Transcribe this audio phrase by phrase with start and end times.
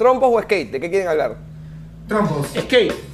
[0.00, 0.70] ¿Trompos o skate?
[0.70, 1.36] ¿De qué quieren hablar?
[2.08, 2.46] Trompos.
[2.58, 3.09] Skate.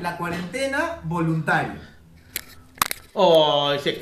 [0.00, 1.80] La cuarentena voluntaria.
[3.14, 3.98] Oh, sí.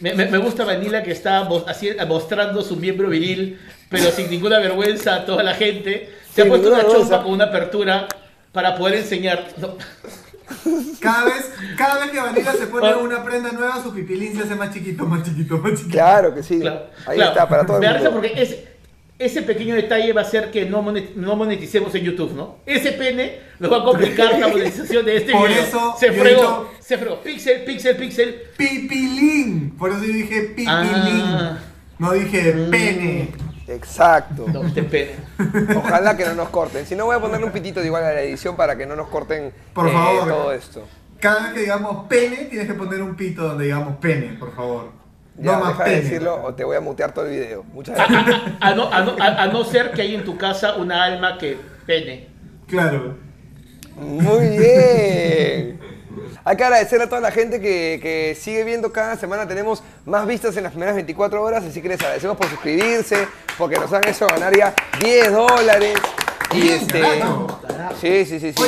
[0.00, 4.58] Me, me- me gusta Vanilla que está así- mostrando su miembro viril, pero sin ninguna
[4.58, 6.12] vergüenza a toda la gente.
[6.32, 8.06] Se ha Sin puesto una chompa con una apertura
[8.52, 9.44] para poder enseñar.
[9.56, 9.76] No.
[11.00, 12.96] Cada vez, cada vez que Vanilla se pone Ah.
[12.96, 15.90] una prenda nueva, su pipilín se hace más chiquito, más chiquito, más chiquito.
[15.92, 16.58] Claro que sí.
[16.60, 17.32] Claro, Ahí claro.
[17.32, 18.56] está, para todo el Me da risa porque es-
[19.18, 22.58] ese pequeño detalle va a hacer que no, monet- no moneticemos en YouTube, ¿no?
[22.66, 25.62] Ese pene nos va a complicar la monetización de este Por video.
[25.62, 27.20] eso se fregó, dicho- se fregó.
[27.20, 28.42] Pixel, pixel, pixel.
[28.56, 29.70] Pipilín.
[29.78, 30.68] Por eso yo dije pipilín.
[30.70, 31.58] Ah.
[31.98, 32.70] No dije Mm.
[32.70, 33.28] pene.
[33.66, 34.46] Exacto.
[34.52, 35.12] No, este pene.
[35.76, 36.86] Ojalá que no nos corten.
[36.86, 38.96] Si no, voy a ponerle un pitito de igual a la edición para que no
[38.96, 40.28] nos corten Por eh, favor.
[40.28, 40.86] todo esto.
[41.20, 44.92] Cada vez que digamos pene, tienes que poner un pito donde digamos pene, por favor.
[45.38, 47.62] Ya, no más deja de decirlo o te voy a mutear todo el video.
[47.72, 48.40] Muchas gracias.
[48.60, 51.04] a- a no, a no- a- a no ser que hay en tu casa una
[51.04, 52.28] alma que pene.
[52.66, 53.16] Claro.
[53.96, 55.78] Muy bien.
[56.44, 59.46] Hay que agradecer a toda la gente que, que sigue viendo cada semana.
[59.46, 63.26] Tenemos más vistas en las primeras 24 horas, así que les agradecemos por suscribirse,
[63.58, 65.94] porque nos han hecho ganar ya 10 dólares.
[66.54, 67.00] Y este.
[67.00, 67.60] carajo.
[68.00, 68.64] Sí, sí, sí, sí.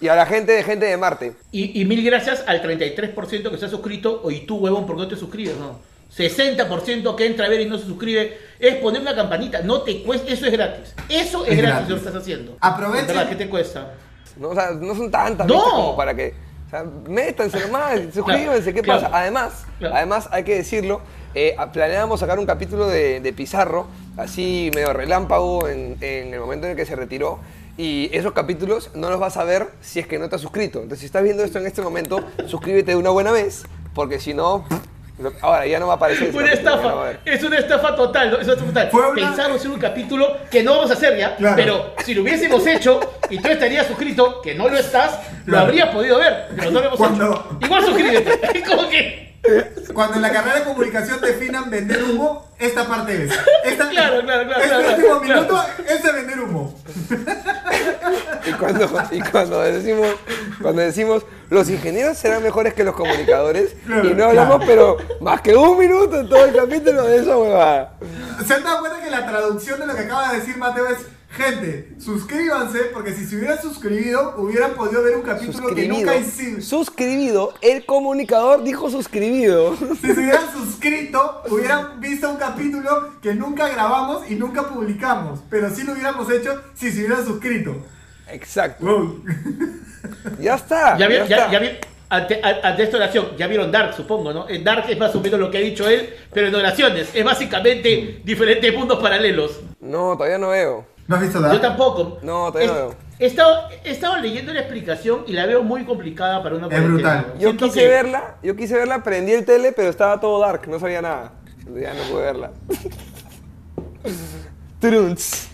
[0.00, 1.32] Y a la gente de gente de Marte.
[1.52, 4.28] Y, y mil gracias al 33% que se ha suscrito.
[4.30, 5.56] Y tú, huevón, ¿por qué no te suscribes?
[5.56, 5.78] No.
[6.16, 8.36] 60% que entra a ver y no se suscribe.
[8.58, 9.60] Es poner una campanita.
[9.62, 10.30] No te cuesta.
[10.32, 10.94] Eso es gratis.
[11.08, 11.88] Eso es, Es gratis, gratis.
[11.88, 12.56] lo que estás haciendo.
[12.60, 13.06] Aprovechen.
[13.08, 13.28] ¿Verdad?
[13.28, 13.94] ¿Qué te cuesta?
[14.36, 15.62] No, o sea, no son tantas No.
[15.64, 16.34] como para que.
[16.66, 19.02] O sea, métanse nomás, suscríbanse, ¿qué claro.
[19.02, 19.16] pasa?
[19.18, 19.94] Además, Claro.
[19.94, 21.02] además hay que decirlo,
[21.34, 26.64] eh, planeábamos sacar un capítulo de, de Pizarro, así medio relámpago en, en el momento
[26.66, 27.40] en el que se retiró.
[27.76, 30.78] Y esos capítulos no los vas a ver si es que no te has suscrito.
[30.78, 34.32] Entonces, si estás viendo esto en este momento, suscríbete de una buena vez, porque si
[34.32, 34.64] no,
[35.40, 36.30] ahora ya no va a aparecer.
[36.34, 37.20] Una capítulo, no estafa.
[37.24, 38.30] Es una estafa total.
[38.30, 38.36] ¿no?
[38.38, 38.88] Es una estafa total.
[38.90, 41.36] Fue una- Pensamos en un capítulo que no vamos a hacer ya.
[41.36, 41.56] Claro.
[41.56, 43.00] Pero si lo hubiésemos hecho
[43.30, 45.66] y tú estarías suscrito, que no lo estás, lo Claro.
[45.66, 46.48] habrías podido ver.
[46.56, 47.58] Pero no lo hemos Cuando- hecho.
[47.62, 48.40] Igual suscríbete.
[48.58, 49.31] Es como que.
[49.92, 53.32] Cuando en la carrera de comunicación definan vender humo, esta parte es.
[53.64, 55.40] Esta, Claro, claro, claro, Este claro, último claro.
[55.42, 56.78] minuto es de vender humo.
[58.46, 60.08] Y cuando, y cuando decimos,
[60.60, 64.96] cuando decimos los ingenieros serán mejores que los comunicadores Claro, y no hablamos, claro.
[64.98, 67.94] pero más que un minuto en todo el capítulo de esa huevada.
[68.46, 70.98] ¿Se han dado cuenta que la traducción de lo que acaba de decir Mateo es
[71.34, 76.64] Gente, suscríbanse porque si se hubieran suscribido hubieran podido ver un capítulo que nunca hicimos.
[76.66, 79.74] suscribido, el comunicador dijo suscribido.
[79.76, 85.40] Si se hubieran suscrito, hubieran visto un capítulo que nunca grabamos y nunca publicamos.
[85.48, 87.76] Pero sí lo hubiéramos hecho si se hubieran suscrito.
[88.30, 88.84] Exacto.
[88.84, 89.24] Wow.
[90.38, 90.96] Ya está.
[90.98, 91.50] Ya vi- ya ya- está.
[91.52, 91.78] ya vi-
[92.10, 94.46] ante, esta oración, ya vieron Dark, supongo, ¿no?
[94.46, 97.08] En Dark es más o menos lo que ha dicho él, pero en oraciones.
[97.14, 99.60] Es básicamente diferentes mundos paralelos.
[99.80, 100.91] No, todavía no veo.
[101.12, 101.60] ¿No has visto Yo Dark?
[101.60, 102.18] tampoco.
[102.22, 102.94] No, todavía no veo.
[103.18, 106.82] He estado, he estado leyendo la explicación y la veo muy complicada para una Es
[106.84, 107.26] brutal.
[107.34, 110.66] Yo Siento quise que- verla, yo quise verla, prendí el tele, pero estaba todo dark,
[110.68, 111.32] no sabía nada.
[111.78, 112.50] Ya no pude verla.
[114.80, 115.48] Trunts.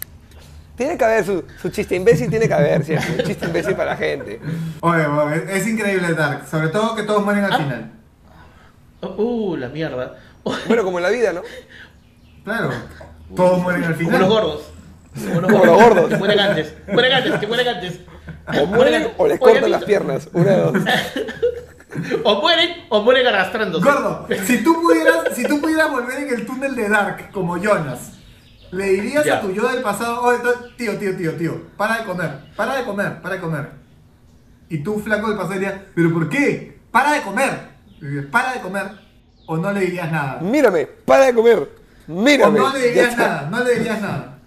[0.77, 3.17] Tiene que haber su, su chiste imbécil, tiene que haber siempre.
[3.19, 4.41] Un chiste imbécil para la gente.
[4.81, 6.47] Oye, oye, es, es increíble Dark.
[6.49, 7.57] Sobre todo que todos mueren al Ah.
[7.59, 7.91] final.
[9.17, 10.17] Uh, la mierda.
[10.67, 11.43] Bueno, como en la vida, ¿no?
[12.45, 12.71] Claro.
[13.37, 14.21] Todos mueren al Como final.
[14.21, 14.71] los gordos.
[15.27, 16.09] Como los Como los gordos.
[16.11, 16.75] Que mueren antes.
[16.93, 18.01] Mueren antes, que mueren antes.
[18.61, 20.29] O mueren o les cortan las piernas.
[20.33, 20.73] Una de dos.
[22.23, 23.85] O mueren o mueren arrastrándose.
[23.85, 28.13] Gordo, si tú pudieras, si tú pudieras volver en el túnel de Dark como Jonas,
[28.71, 29.39] le dirías Ya.
[29.39, 30.39] a tu yo del pasado, oye,
[30.77, 33.69] tío, tío, tío, tío, para de comer, para de comer, para de comer.
[34.69, 36.79] Y tú, flaco del pasado, dirías, ¿pero por qué?
[36.91, 37.53] Para de comer.
[38.31, 38.85] Para de comer.
[39.47, 40.41] O no le dirías nada.
[40.43, 41.59] Mírame, para de comer.
[42.07, 42.59] O Mírame.
[42.61, 44.38] no le dirías nada, no le dirías nada.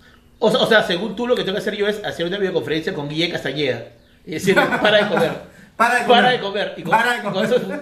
[0.43, 2.37] O, sea- o sea, según tú, lo que tengo que hacer yo es hacer una
[2.37, 3.83] videoconferencia con Guille Castañeda.
[4.25, 5.31] Y decirle, para de comer.
[5.77, 6.21] Para de comer.
[6.21, 6.73] Para de comer.
[6.77, 7.49] Y con, Para de y con comer.
[7.49, 7.81] eso,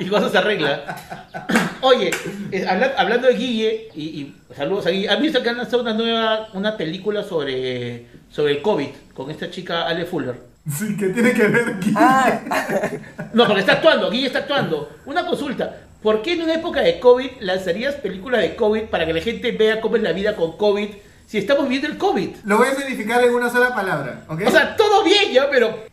[0.00, 0.96] y- y con eso se arregla.
[1.80, 2.10] Oye,
[2.52, 5.08] eh, habla- hablando de Guille, y, y saludos a Guille.
[5.08, 9.50] ¿Han visto que han lanzado una nueva una película sobre, sobre el COVID con esta
[9.50, 10.34] chica Ale Fuller?
[10.70, 11.92] Sí, que tiene que ver aquí.
[11.96, 12.38] Ah,
[13.32, 14.90] No, porque está actuando, Guille está actuando.
[15.06, 15.74] Una consulta.
[16.02, 19.52] ¿Por qué en una época de COVID lanzarías películas de COVID para que la gente
[19.52, 20.88] vea cómo es la vida con COVID
[21.28, 22.36] si estamos viviendo el COVID?
[22.44, 24.44] Lo voy a significar en una sola palabra, ¿ok?
[24.46, 25.84] O sea, todo bien ya, pero.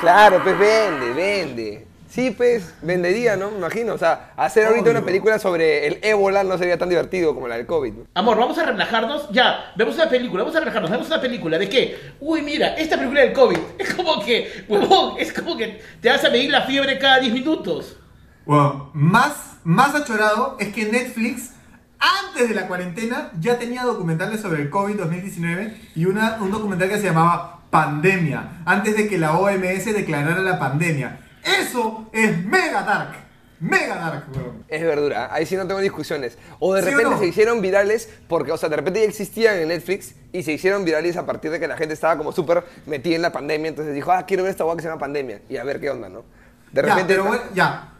[0.00, 1.86] Claro, pues vende, vende.
[2.08, 3.52] Sí, pues, vendería, ¿no?
[3.52, 3.94] Me imagino.
[3.94, 4.98] O sea, hacer ahorita Obvio.
[4.98, 7.92] una película sobre el ébola no sería tan divertido como la del COVID.
[7.92, 8.06] ¿no?
[8.14, 9.28] Amor, vamos a relajarnos.
[9.30, 10.90] Ya, vemos una película, vamos a relajarnos.
[10.90, 11.58] Vemos una película.
[11.58, 11.96] ¿De qué?
[12.20, 13.58] Uy, mira, esta película del COVID.
[13.78, 17.32] Es como que, huevón, es como que te vas a medir la fiebre cada 10
[17.32, 17.96] minutos.
[18.44, 21.50] Bueno, más, más achorado es que Netflix,
[21.98, 26.88] antes de la cuarentena, ya tenía documentales sobre el COVID 2019 y una, un documental
[26.88, 31.20] que se llamaba Pandemia, antes de que la OMS declarara la pandemia.
[31.42, 33.14] Eso es mega dark,
[33.58, 34.64] mega dark, weón.
[34.68, 36.38] Es verdura, ahí sí no tengo discusiones.
[36.60, 37.18] O de ¿Sí o repente no?
[37.18, 40.84] se hicieron virales porque, o sea, de repente ya existían en Netflix y se hicieron
[40.84, 43.68] virales a partir de que la gente estaba como súper metida en la pandemia.
[43.70, 45.90] Entonces dijo, ah, quiero ver esta guay que se llama pandemia y a ver qué
[45.90, 46.22] onda, ¿no?
[46.72, 47.04] De Ya, repente.
[47.14, 47.90] pero, buen, ya.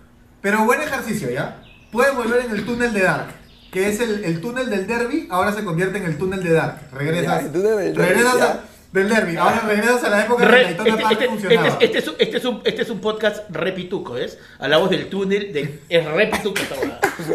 [0.45, 1.57] Pero buen ejercicio, ¿ya?
[1.91, 3.29] Puedes volver en el túnel de Dark,
[3.73, 6.81] que es el, el túnel del derby, ahora se convierte en el túnel de Dark.
[6.93, 8.61] Regresas, Ya, el túnel del derby, regresas a-
[8.95, 11.27] del derby, ahora regresas a la época Re- en la que Daytona este, Park este-
[11.29, 11.67] funcionaba.
[11.69, 14.39] este- este es, un- este es un, este es un podcast repituco, ¿es?
[14.61, 16.61] Hablamos del túnel, del, es repituco.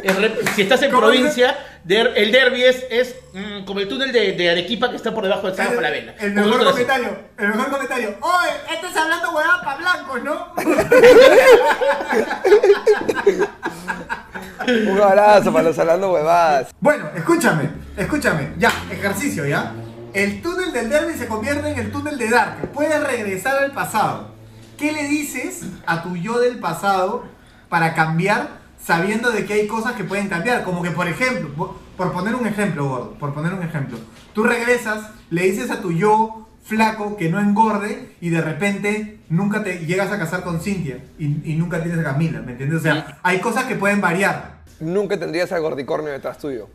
[0.01, 3.89] Es rep- Si estás en ¿Cómo provincia, der- el derby es, es mm, como el
[3.89, 6.15] túnel de, de Arequipa que está por debajo del San el, Falabella.
[6.19, 8.15] el mejor comentario, el mejor comentario.
[8.21, 10.53] Oye, estás hablando huevada para blancos, ¿no?
[14.91, 16.69] Un abrazo para los hablando huevadas.
[16.79, 18.51] Bueno, escúchame, escúchame.
[18.57, 19.73] Ya, ejercicio, ¿ya?
[20.13, 22.71] El túnel del derby se convierte en el túnel de Dark.
[22.73, 24.29] Puedes regresar al pasado.
[24.77, 27.25] ¿Qué le dices a tu yo del pasado
[27.69, 30.63] para cambiar sabiendo de que hay cosas que pueden cambiar?
[30.63, 33.97] Como que, por ejemplo, por- por poner un ejemplo, gordo, por poner un ejemplo.
[34.33, 39.63] Tú regresas, le dices a tu yo flaco que no engorde y de repente nunca
[39.63, 42.79] te llegas a casar con Cintia y, y nunca tienes a Camila, ¿me entiendes?
[42.79, 44.59] O sea, hay cosas que pueden variar.
[44.79, 46.69] Nunca tendrías al gordicornio detrás tuyo.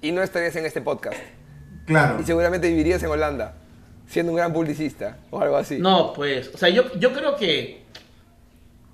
[0.00, 1.16] Y no estarías en este podcast.
[1.90, 2.20] Claro.
[2.20, 3.54] Y seguramente vivirías en Holanda,
[4.06, 5.78] siendo un gran publicista o algo así.
[5.78, 7.80] No, pues, o sea, yo, yo creo que...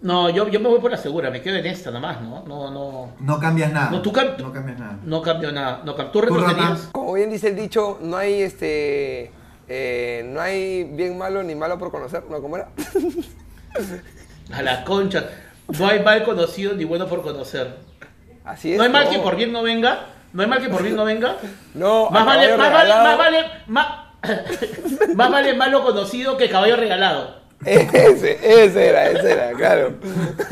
[0.03, 2.45] No, yo, yo me voy por la segura, me quedo en esta nomás, ¿no?
[2.47, 3.91] No, no, No cambias nada.
[3.91, 4.99] No, tú cam- No cambias nada.
[5.03, 5.83] no cambio nada.
[5.85, 6.35] No cam- ¿Tú Rata?
[6.37, 6.89] retrocederías?
[6.93, 9.31] Como bien dice el dicho, no hay este.
[9.69, 12.41] eh, no hay bien malo ni malo por conocer, ¿no?
[12.43, 12.69] ¿Cómo era?
[14.53, 15.29] A la concha.
[15.79, 17.77] No hay mal conocido ni bueno por conocer.
[18.45, 18.79] Así es.
[18.79, 20.07] No hay mal que por bien no venga.
[20.37, 21.37] No hay mal que por bien no venga.
[21.73, 23.39] No, Más vale, más vale, más vale,
[23.69, 23.87] más,
[25.15, 27.37] más vale malo conocido que caballo regalado.
[27.65, 29.95] Ese, ese era, ese era, claro.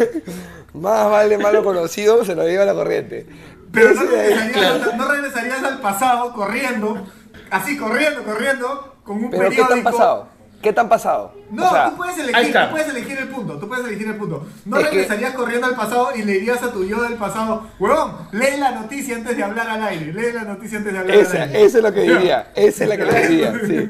[0.73, 3.27] Más vale malo conocido, se lo lleva la corriente.
[3.73, 4.93] Pero no regresarías, Claro.
[4.97, 7.07] no regresarías al pasado corriendo,
[7.51, 9.69] así corriendo, corriendo, con un Pero ¿qué periódico.
[9.69, 10.29] tan pasado?
[10.65, 11.33] ¿Qué tan pasado?
[11.51, 14.17] No, O sea, tú puedes elegir, tú puedes elegir el punto, tú puedes elegir el
[14.17, 14.47] punto.
[14.65, 17.67] No Es que- regresarías corriendo al pasado y le dirías a tu yo del pasado,
[17.79, 21.17] huevón, lee la noticia antes de hablar al aire, lee la noticia antes de hablar
[21.17, 21.65] Esa, al aire.
[21.65, 23.89] esa es lo que diría, esa es la que le diría, sí.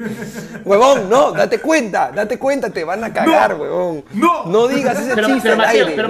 [0.65, 4.03] Huevón, no, date cuenta, date cuenta, te van a cagar, No, huevón.
[4.13, 4.45] no.
[4.47, 6.07] No digas ese Pero, chiste pero, al Mateo, aire, pero,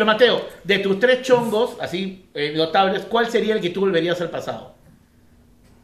[0.00, 4.18] no Mateo, de tus tres chongos, así, eh, notables, ¿cuál sería el que tú volverías
[4.22, 4.74] al pasado?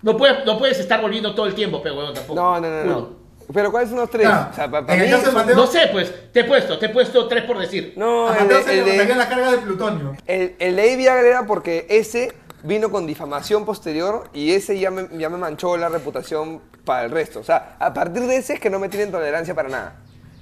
[0.01, 2.41] No puedes, no puedes estar volviendo todo el tiempo, pero huevón, tampoco.
[2.41, 2.93] No, no, no, Uno.
[2.95, 3.24] no.
[3.53, 4.27] Pero ¿cuáles son los tres?
[4.27, 6.79] Claro, O sea, para el mí de son- Mateo- No sé, pues, te he puesto,
[6.79, 7.93] te he puesto tres por decir.
[7.97, 10.17] No, A el Mateo de, se le el de- botaría la carga de plutonio.
[10.27, 12.33] el- el de Avi Agra era porque ese
[12.63, 17.11] vino con difamación posterior y ese ya me, ya me manchó la reputación para el
[17.11, 17.41] resto.
[17.41, 19.97] O sea, a partir de ese es que no me tienen tolerancia para nada.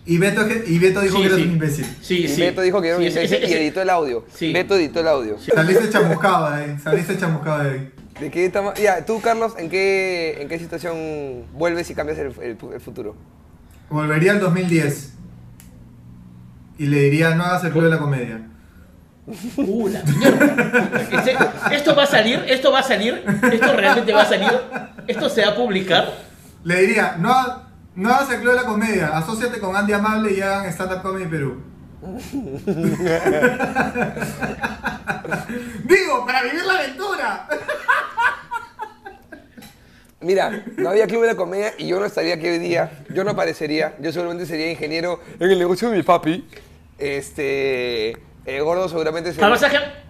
[0.05, 1.45] Y Beto, y Beto dijo Sí, que eres sí.
[1.45, 1.97] un imbécil.
[2.01, 2.41] Sí, y sí.
[2.41, 4.25] Beto dijo que era un Sí, ese- imbécil ese- y editó el audio.
[4.35, 4.53] Sí.
[4.53, 5.37] Beto editó el audio.
[5.39, 7.93] Saliste chamuscado de ahí, saliste chamuscado de ahí.
[8.21, 8.75] ¿De qué estamos?
[8.75, 13.15] Ya, tú, Carlos, ¿en qué, ¿en qué situación vuelves y cambias el, el- el futuro?
[13.91, 15.15] Volvería al 2010
[16.79, 18.41] y le diría, no hagas el club de la comedia.
[19.57, 21.71] Uh, la mierda.
[21.73, 22.45] ¿Esto va a salir?
[22.49, 23.23] ¿Esto va a salir?
[23.53, 24.51] ¿Esto realmente va a salir?
[25.07, 26.09] ¿Esto se va a publicar?
[26.65, 27.33] Le diría, no,
[27.95, 31.03] no hagas el club de la comedia, asóciate con Andy Amable y hagan Stand Up
[31.03, 31.63] Comedy Perú.
[35.85, 37.49] Digo, para vivir la aventura.
[40.23, 43.05] Mira, no había club de la comedia y yo no estaría aquí hoy día.
[43.15, 43.95] Yo no aparecería.
[44.01, 46.45] Yo seguramente sería ingeniero en el negocio de mi papi.
[46.99, 48.17] Este.
[48.45, 49.47] El gordo seguramente sería.
[49.47, 50.03] Además, ¿sabes qué?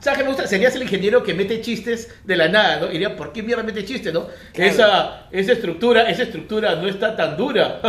[0.00, 0.46] ¿Sabes qué me gusta?
[0.46, 2.92] Serías el ingeniero que mete chistes de la nada, ¿no?
[2.92, 4.26] Iría, ¿por qué mierda mete chistes, no?
[4.52, 4.70] Claro.
[4.70, 7.80] Esa, esa estructura, esa estructura no está tan dura.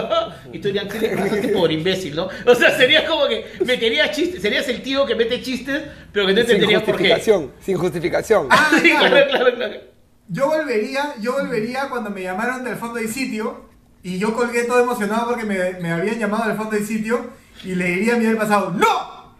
[0.53, 2.29] y tú dirías, ¿qué le pasaste por imbécil, no?
[2.45, 5.81] O sea, sería como que metería chistes, serías el tío que mete chistes,
[6.13, 7.09] pero que no sin entendería por qué.
[7.09, 7.51] justificación.
[7.61, 8.47] Sin justificación.
[8.51, 9.07] Ah, Sí, claro.
[9.09, 9.94] claro, claro, claro.
[10.27, 13.65] Yo volvería, yo volvería cuando me llamaron del fondo del sitio
[14.01, 17.29] y yo colgué todo emocionado porque me, me habían llamado del fondo del sitio
[17.63, 19.35] y le diría a mi del pasado, ¡No!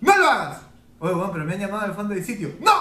[0.00, 0.58] ¡No lo hagas!
[1.00, 2.50] Oye, bueno, pero me han llamado del fondo del sitio.
[2.60, 2.72] ¡No!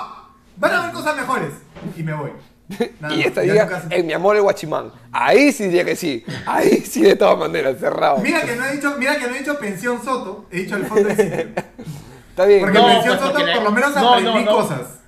[0.58, 1.50] Van a haber cosas mejores.
[1.98, 2.32] Y me voy.
[3.00, 4.92] Nada y más, esta ya diga, nunca- en mi amor el guachimán.
[5.12, 6.24] Ahí sí diría que sí.
[6.46, 8.18] Ahí sí de todas maneras, cerrado.
[8.20, 10.86] Mira que no he dicho, mira que no he dicho pensión Soto, he dicho el
[10.86, 11.40] fondo del sitio.
[12.30, 12.62] Está bien.
[12.62, 14.52] Porque No, pensión pues, Soto porque por lo menos no, aprendí no, no.
[14.58, 14.99] cosas.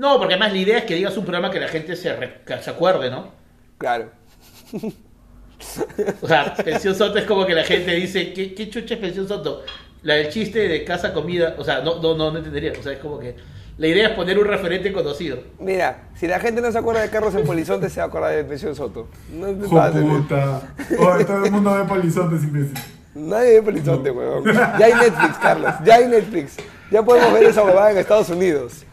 [0.00, 2.40] No, porque además la idea es que digas un programa que la gente se, re-
[2.46, 3.32] que se acuerde, ¿no?
[3.76, 4.08] Claro.
[6.22, 9.28] O sea, Pensión Soto es como que la gente dice, ¿qué, qué chucha es Pensión
[9.28, 9.62] Soto?
[10.02, 12.72] La del chiste de casa, comida, o sea, no, no, no, no entendería.
[12.80, 13.36] O sea, es como que
[13.76, 15.36] la idea es poner un referente conocido.
[15.58, 18.34] Mira, si la gente no se acuerda de Carlos en Polizonte, se va a acordar
[18.34, 19.06] de Pensión Soto.
[19.30, 20.62] No te puta.
[20.98, 22.78] Oh, todo el mundo ve polizontes imbécil.
[23.14, 24.44] Nadie ve Polizonte, weón.
[24.46, 25.74] Ya hay Netflix, Carlos.
[25.84, 26.56] Ya hay Netflix.
[26.90, 28.86] Ya podemos ver esa huevada en Estados Unidos.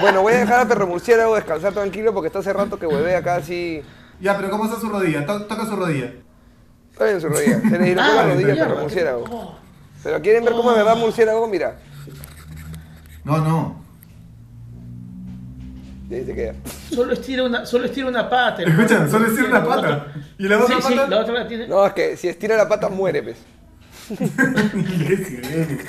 [0.00, 3.18] Bueno, voy a dejar a Perro Murciélago descansar tranquilo porque está hace rato que huevea
[3.18, 3.82] acá así.
[4.20, 5.24] Ya, pero ¿cómo está su rodilla?
[5.26, 6.12] To- toca su rodilla.
[6.92, 7.60] Está bien su rodilla.
[7.60, 8.68] Se le dislocó la Ah, rodilla a mierda.
[8.68, 9.58] Perro Murciélago.
[10.02, 11.76] Pero quieren ver cómo es verdad Murciélago, mira.
[13.24, 13.80] No, no.
[16.10, 16.54] Y ahí se queda.
[16.92, 18.62] Solo estira una, solo estira una pata.
[18.62, 18.82] hermano.
[18.82, 20.06] Escucha, solo estira una pata.
[20.38, 21.08] ¿Y la otra Sí, sí, pata?
[21.08, 21.68] la otra la tiene.
[21.68, 23.36] No, es que si estira la pata muere, pues.
[24.74, 25.80] Imbécil.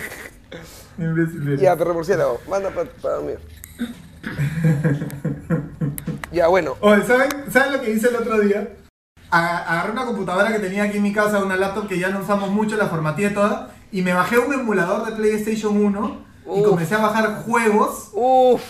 [0.97, 1.57] Imbécil.
[1.57, 3.39] Ya, Perro Murciélago, manda para dormir.
[6.31, 6.77] Ya, bueno.
[6.79, 8.69] Oye, ¿saben, ¿saben lo que hice el otro día?
[9.29, 12.49] Agarré una computadora que tenía aquí en mi casa, una laptop que ya no usamos
[12.51, 16.67] mucho, la formateé toda, y me bajé un emulador de PlayStation 1 y Uf.
[16.67, 18.09] comencé a bajar juegos.
[18.13, 18.61] Uff.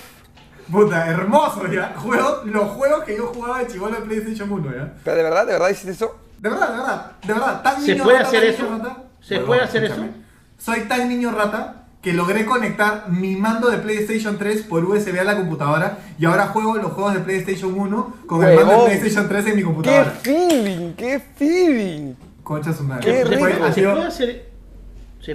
[0.72, 1.94] Puta, hermoso ya.
[1.98, 4.94] Juegos, los juegos que yo jugaba de chivolo de PlayStation 1 ya.
[5.04, 6.16] Pero de verdad, de verdad hiciste eso.
[6.40, 7.62] De verdad, de verdad, de verdad.
[7.62, 8.64] Tan ¿Se niño puede rata, hacer tan eso?
[8.64, 9.04] niño rata.
[9.22, 10.10] ¿Se puede hacer escúchame.
[10.10, 10.18] eso?
[10.58, 15.24] Soy tan niño rata que logré conectar mi mando de PlayStation 3 por USB a
[15.24, 18.86] la computadora y ahora juego los juegos de PlayStation 1 con el mando de.
[18.86, 20.12] PlayStation 3 en mi ¡Qué computadora.
[20.12, 20.94] feeling!
[20.94, 22.14] ¡Qué feeling!
[22.44, 23.06] Concha su madre.
[23.06, 23.64] Qué rico.
[23.64, 23.96] ha sido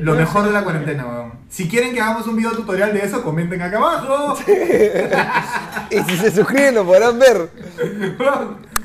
[0.00, 1.32] lo mejor de la cuarentena, weón.
[1.48, 4.36] Si quieren que hagamos un video tutorial de eso, comenten acá abajo.
[5.88, 7.48] Y si se suscriben lo podrán ver.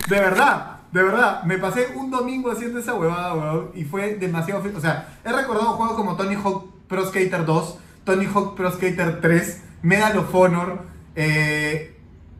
[0.07, 1.43] de verdad, de verdad.
[1.43, 3.71] Me pasé un domingo haciendo esa huevada, weón.
[3.73, 4.61] Y fue demasiado.
[4.75, 9.21] O sea, he recordado juegos como Tony Hawk Pro Skater 2, Tony Hawk Pro Skater
[9.21, 10.79] 3, Medal of Honor.
[11.15, 11.95] Eh...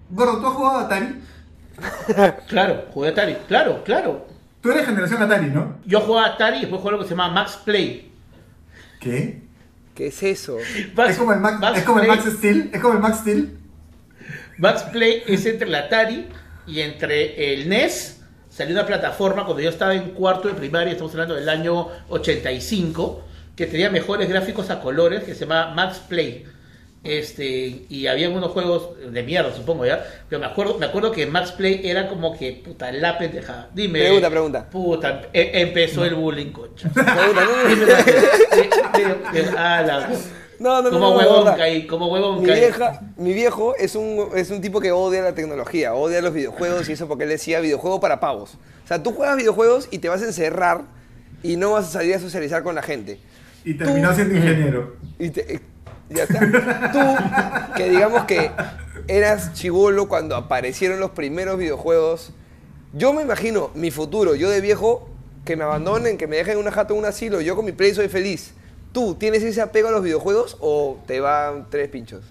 [0.09, 1.15] Gordo, ¿tú has jugado a Atari?
[2.49, 3.37] Claro, jugué a Atari.
[3.47, 4.27] Claro, claro.
[4.61, 5.77] Tú eres generación Atari, ¿no?
[5.85, 8.11] Yo jugaba a Atari y después jugué lo que se llama Max Play.
[8.99, 9.41] ¿Qué?
[9.95, 10.57] ¿Qué es eso?
[10.95, 12.69] Max- es como el Max, es como el Max Steel.
[12.73, 13.57] Es como el Max Steel.
[14.57, 16.27] Max Play es entre el Atari
[16.67, 18.19] y entre el NES.
[18.49, 23.23] Salió una plataforma cuando yo estaba en cuarto de primaria, estamos hablando del año 85,
[23.65, 26.45] que tenía mejores gráficos a colores, que se llama Max Play.
[27.03, 30.03] Este, y había unos juegos de mierda, supongo ya.
[30.29, 33.69] Pero me acuerdo, me acuerdo que Max Play era como que, puta, la pendejada.
[33.73, 33.99] Dime.
[33.99, 34.69] Pregunta, pregunta.
[34.69, 36.89] Puta, e- empezó el bullying, concha.
[36.93, 37.87] Pregunta, no, no, Dime, no.
[37.87, 40.09] de- de- de- ah, la-
[40.59, 41.57] No, no, no, como no, huevón verdad.
[41.57, 42.59] caí, como huevón Mi, caí.
[42.59, 46.87] vieja, mi viejo es un, es un tipo que odia la tecnología, odia los videojuegos
[46.89, 48.55] y eso porque él decía videojuego para pavos.
[48.83, 50.81] O sea, tú juegas videojuegos y te vas a encerrar
[51.41, 53.19] y no vas a salir a socializar con la gente.
[53.63, 54.95] Y terminó siendo ingeniero.
[55.19, 55.59] Y te- eh,
[56.09, 56.91] ya está.
[56.91, 58.51] Tú, que digamos que
[59.07, 62.33] eras chivolo cuando aparecieron los primeros videojuegos,
[62.93, 65.09] yo me imagino mi futuro, yo de viejo,
[65.45, 67.71] que me abandonen, que me dejen en una jato en un asilo, yo con mi
[67.71, 68.53] play soy feliz.
[68.91, 72.23] ¿Tú tienes ese apego a los videojuegos o te van tres pinchos?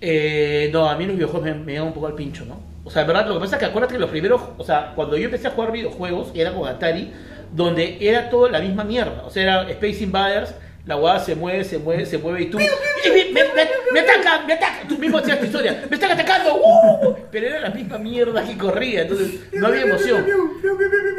[0.00, 2.60] Eh, no, a mí los videojuegos me, me llegan un poco al pincho, ¿no?
[2.84, 4.92] O sea, en verdad, lo que pasa es que acuérdate que los primeros, o sea,
[4.94, 7.12] cuando yo empecé a jugar videojuegos, era con Atari,
[7.52, 9.22] donde era todo la misma mierda.
[9.24, 10.54] O sea, era Space Invaders,
[10.86, 12.58] la guada se mueve, se mueve, se mueve y tú.
[12.60, 12.70] ¡Eh,
[13.04, 14.46] me, me, me, me atacan!
[14.46, 14.86] ¡Me atacan!
[14.88, 15.84] Tú mismo hacías tu historia.
[15.90, 16.54] ¡Me están atacando!
[16.56, 17.16] ¡Uh!
[17.30, 20.24] Pero era la misma mierda que corría, entonces no había emoción.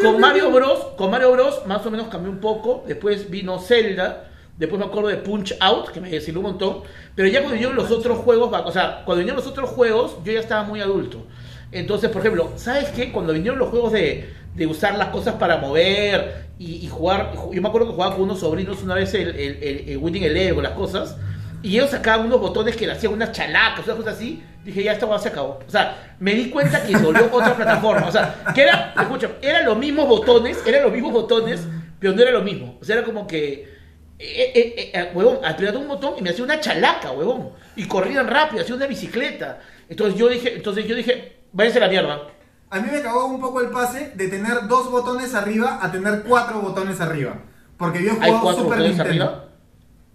[0.01, 4.29] Con Mario Bros, con Mario Bros más o menos cambió un poco, después vino Zelda,
[4.57, 6.84] después me acuerdo de Punch Out, que me desiló un montón,
[7.15, 10.31] pero ya cuando vinieron los otros juegos, o sea, cuando vinieron los otros juegos, yo
[10.31, 11.25] ya estaba muy adulto.
[11.72, 13.12] Entonces, por ejemplo, ¿sabes qué?
[13.12, 17.61] Cuando vinieron los juegos de, de usar las cosas para mover y, y jugar, yo
[17.61, 20.63] me acuerdo que jugaba con unos sobrinos una vez el, el, el- el Winning Eleven,
[20.63, 21.15] las cosas,
[21.61, 24.43] y ellos sacaban unos botones que le hacían unas chalacas, unas cosas así.
[24.63, 25.59] Dije, ya esta se acabó.
[25.65, 28.07] O sea, me di cuenta que volvió otra plataforma.
[28.07, 31.65] O sea, que era, escucha, eran los mismos botones, eran los mismos botones,
[31.99, 32.77] pero no era lo mismo.
[32.81, 33.75] O sea, era como que,
[34.19, 37.51] eh, eh, eh, huevón, apretaba un botón y me hacía una chalaca, huevón.
[37.75, 39.59] Y corrían rápido, hacía una bicicleta.
[39.89, 42.21] Entonces yo dije, entonces yo dije, váyanse a la mierda.
[42.69, 46.24] A mí me cagó un poco el pase de tener dos botones arriba a tener
[46.24, 47.36] cuatro botones arriba.
[47.77, 49.24] Porque yo he ¿Hay jugado cuatro Super botones Nintendo.
[49.24, 49.45] arriba?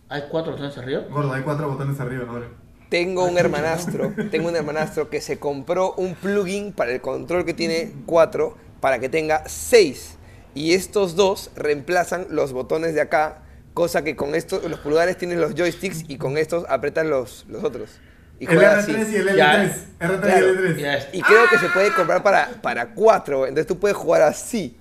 [0.08, 1.02] ¿Hay cuatro botones arriba?
[1.10, 2.48] Gordo, hay cuatro botones arriba ahora.
[2.90, 7.54] Tengo un hermanastro, tengo un hermanastro que se compró un plugin para el control que
[7.54, 10.18] tiene 4 para que tenga 6.
[10.54, 15.40] Y estos dos reemplazan los botones de acá, cosa que con estos, los pulgares tienen
[15.40, 17.98] los joysticks y con estos apretan los, los otros.
[18.42, 18.92] Y El así.
[18.92, 19.36] R3 y el L3.
[19.36, 19.64] Ya.
[20.00, 20.46] R3 Claro.
[20.46, 20.98] y el Ya L3.
[20.98, 21.16] está.
[21.16, 23.42] Y creo que se puede comprar para, para cuatro.
[23.46, 24.76] Entonces tú puedes jugar así.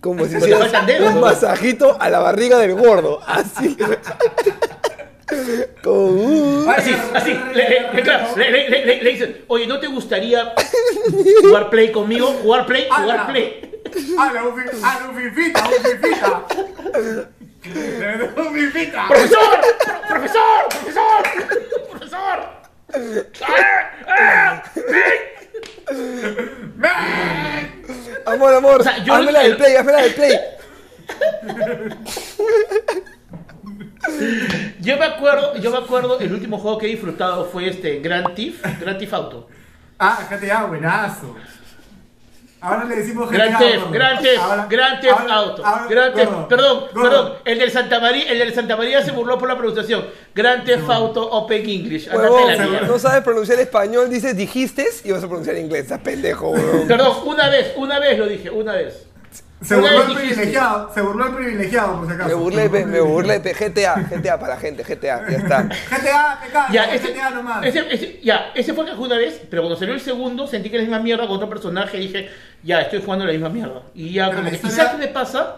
[0.00, 0.72] Como si hicieras
[1.12, 3.20] un masajito a la barriga del gordo.
[3.26, 3.76] Así.
[5.82, 6.70] Como, uh.
[6.70, 9.86] Así, así, le, le- le- claro, le- le- le- le- le dicen, oye, ¿no te
[9.86, 10.54] gustaría
[11.42, 12.28] jugar play conmigo?
[12.42, 12.86] ¿Jugar play?
[12.90, 13.80] ¿Jugar play?
[14.18, 15.64] ¡Hala, un, fi- hala, un fifita!
[15.66, 16.44] ¡Un fifita!
[18.40, 19.08] ¡Un fifita!
[19.08, 19.60] ¡Profesor!
[20.08, 20.68] ¡Profesor!
[20.70, 21.22] ¡Profesor!
[21.90, 22.57] ¡Profesor!
[28.26, 28.80] Amor, amor.
[28.80, 30.38] O sea, yo- házmela del play, házmela del play.
[34.80, 38.34] Yo me acuerdo, yo me acuerdo, el último juego que he disfrutado fue este Grand
[38.34, 39.48] Theft, Grand Theft Auto.
[39.98, 41.34] Ah, GTA, buenazo.
[42.60, 43.36] Ahora le decimos GTA.
[43.38, 43.90] Grand Theft.
[43.92, 45.62] Grand Theft, Grand Theft Auto.
[45.88, 47.02] Grand Theft, perdón, gordo.
[47.02, 50.06] perdón, el del Santa María, el del Santa María se burló por la pronunciación.
[50.34, 52.08] Grand Theft Auto Open English.
[52.12, 55.82] Huevón, la no sabes pronunciar español, dices dijiste y vas a pronunciar inglés.
[55.82, 56.88] Estás pendejo, huevón.
[56.88, 59.04] Perdón, una vez, una vez lo dije, una vez.
[59.60, 60.34] Se Una burló vez el dijiste.
[60.36, 60.90] privilegiado.
[60.94, 62.28] Se burló el privilegiado, por si acaso.
[62.28, 63.40] Me burlé, pe- me burlé.
[63.40, 65.62] GTA, GTA para la gente, GTA, ya está.
[65.64, 66.66] GTA, pecado.
[66.70, 67.66] Ya, ese, GTA nomás.
[67.66, 70.84] ese, ese- ya, ese fue una vez, pero cuando salió el segundo sentí que era
[70.84, 72.30] la misma mierda con otro personaje y dije,
[72.62, 73.82] ya, estoy jugando la misma mierda.
[73.94, 75.56] Y ya, Pero como que historia- quizás qué me pasa,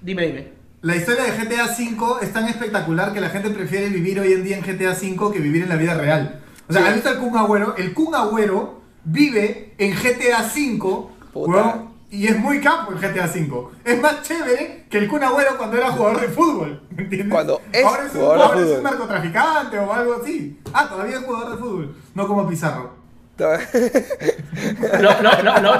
[0.00, 0.48] dime, dime.
[0.82, 4.42] La historia de GTA V es tan espectacular que la gente prefiere vivir hoy en
[4.44, 6.40] día en GTA V que vivir en la vida real.
[6.68, 6.88] O sea, Sí.
[6.88, 7.74] ¿has visto el Kun Agüero?
[7.76, 13.68] El Kun Agüero vive en GTA V weón, y es muy campo en GTA V.
[13.84, 16.82] Es más chévere que el Kun Agüero cuando era jugador de fútbol.
[16.96, 17.30] ¿Me entiendes?
[17.30, 18.82] Cuando es ahora es un, jugador de ahora es un fútbol.
[18.84, 20.60] narcotraficante o algo así.
[20.72, 21.96] Ah, todavía es jugador de fútbol.
[22.14, 22.99] No como Pizarro.
[25.00, 25.74] Lo-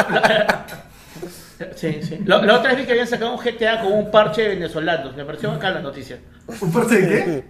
[1.77, 2.19] sí, sí.
[2.25, 5.15] Lo- la otra vez vi que habían sacado un GTA con un parche de venezolanos.
[5.17, 6.19] Me pareció acá la noticia.
[6.61, 7.45] ¿Un parche de qué?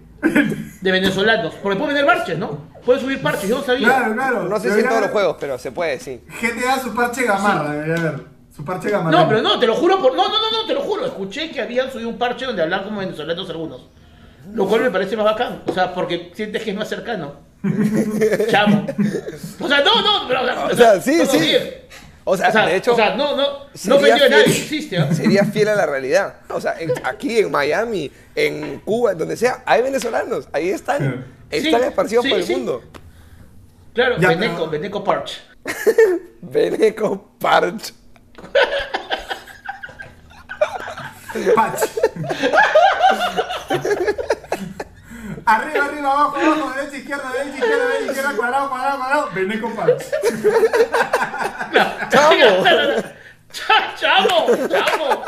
[0.83, 1.55] De venezolanos.
[1.63, 2.69] Porque pueden vender parches, ¿no?
[2.85, 3.87] Pueden subir parches, yo no sabía.
[3.89, 4.43] Claro, claro.
[4.45, 6.21] No sé si en todos los juegos, pero se puede, sí.
[6.41, 8.25] GTA su parche gamarra, debería haber.
[8.55, 9.17] Su parche gamarra.
[9.19, 10.15] No, pero no, te lo juro por.
[10.15, 11.07] No, no, no, no, te lo juro.
[11.07, 13.83] Escuché que habían subido un parche donde hablan como venezolanos algunos.
[14.55, 15.63] Lo cual me parece más bacán.
[15.67, 17.35] O sea, porque sientes que es más cercano.
[18.51, 18.87] Chamo.
[19.61, 20.67] O sea, no, no, pero.
[20.67, 21.39] O sea, sí, sí.
[21.39, 21.75] bien.
[22.25, 23.43] O sea, O sea, de hecho, o sea, no, no,
[23.87, 24.99] no a nadie, existe.
[24.99, 25.13] ¿ah?
[25.13, 26.35] Sería fiel a la realidad.
[26.51, 30.49] O sea, en- aquí en Miami, en Cuba, en donde sea, hay venezolanos.
[30.53, 31.27] Ahí están.
[31.51, 32.55] Están Sí, esparcidos sí, por el sí.
[32.57, 32.83] mundo.
[33.95, 35.41] Claro, Ya, Beneco, pero- Beneco Parch.
[36.43, 37.93] Veneco Parch.
[41.55, 41.81] Patch.
[45.55, 49.29] arriba, arriba, abajo, abajo, derecha, izquierda, derecha, izquierda, derecha, izquierda, cuadrado, cuadrado, cuadrado.
[49.35, 50.03] Vené con patch.
[52.11, 52.65] ¡Chamo!
[53.53, 54.47] Cha- ¡Chamo!
[54.69, 55.25] ¡Chamo!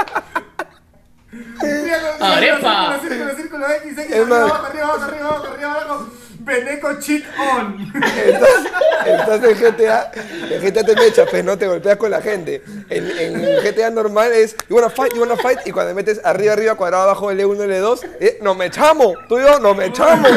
[1.61, 2.99] Círculo, Arepa.
[3.01, 5.29] Círculo, círculo, círculo, X, X, arriba, abajo, arriba, abajo, arriba,
[5.73, 6.07] abajo,
[6.45, 7.93] Veneco cheat on.
[7.95, 8.73] Entonces,
[9.07, 10.13] entonces en GTA,
[10.51, 12.63] en GTA te mechas, pues no te golpeas con la gente.
[12.89, 16.53] En, en GTA normal es, you wanna fight, you wanna fight, y cuando metes arriba,
[16.55, 20.31] arriba, cuadrado, abajo, L1, L2, eh, nos mechamos, tú y yo, nos mechamos.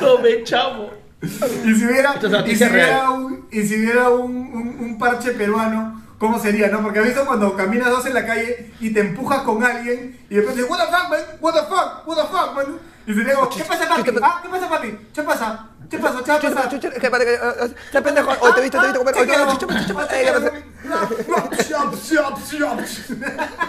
[0.00, 0.90] No me chamo.
[1.22, 6.02] Y si hubiera, y si hubiera, un, y si hubiera un, un, un parche peruano,
[6.18, 6.82] ¿cómo sería, no?
[6.82, 10.34] Porque has visto cuando caminas dos en la calle y te empujas con alguien y
[10.34, 12.78] después dices, what the fuck, man, what the fuck, what the fuck, man.
[13.06, 14.10] Y sería como, ¿qué pasa, papi?
[14.22, 14.98] Ah, ¿qué pasa, papi?
[15.14, 15.66] ¿Qué pasa?
[15.90, 16.18] ¿Qué pasa?
[16.18, 16.68] ¿Qué Chucha, pasa?
[16.70, 18.98] chucha, que pare, que, ah, ah, está pendejo, hoy te he visto, te he visto
[19.00, 20.64] comer, hoy te eh, ¿qué?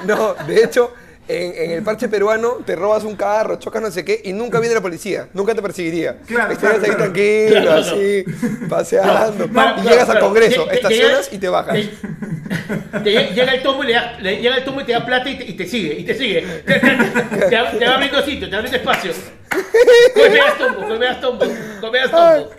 [0.05, 0.93] No, de hecho,
[1.27, 4.59] en, en el parche peruano te robas un carro, chocas no sé qué y nunca
[4.59, 6.17] viene la policía, nunca te perseguiría.
[6.27, 7.13] Claro, Estarías claro, ahí claro.
[7.13, 8.25] tranquilo, Claro, así,
[8.69, 9.47] paseando.
[9.47, 10.19] Claro, y claro, llegas al.
[10.19, 11.75] Congreso, estacionas y te bajas.
[11.75, 15.05] lle- te llega- el tomo y le da, le- llega el tomo y te da
[15.05, 16.41] plata y te, y te sigue, y te sigue.
[16.65, 19.11] Te, te- te va- te va abriendo sitio, te va abriendo espacio.
[20.13, 21.45] Comeas tombo, comeas tombo,
[21.81, 22.51] comeas tombo.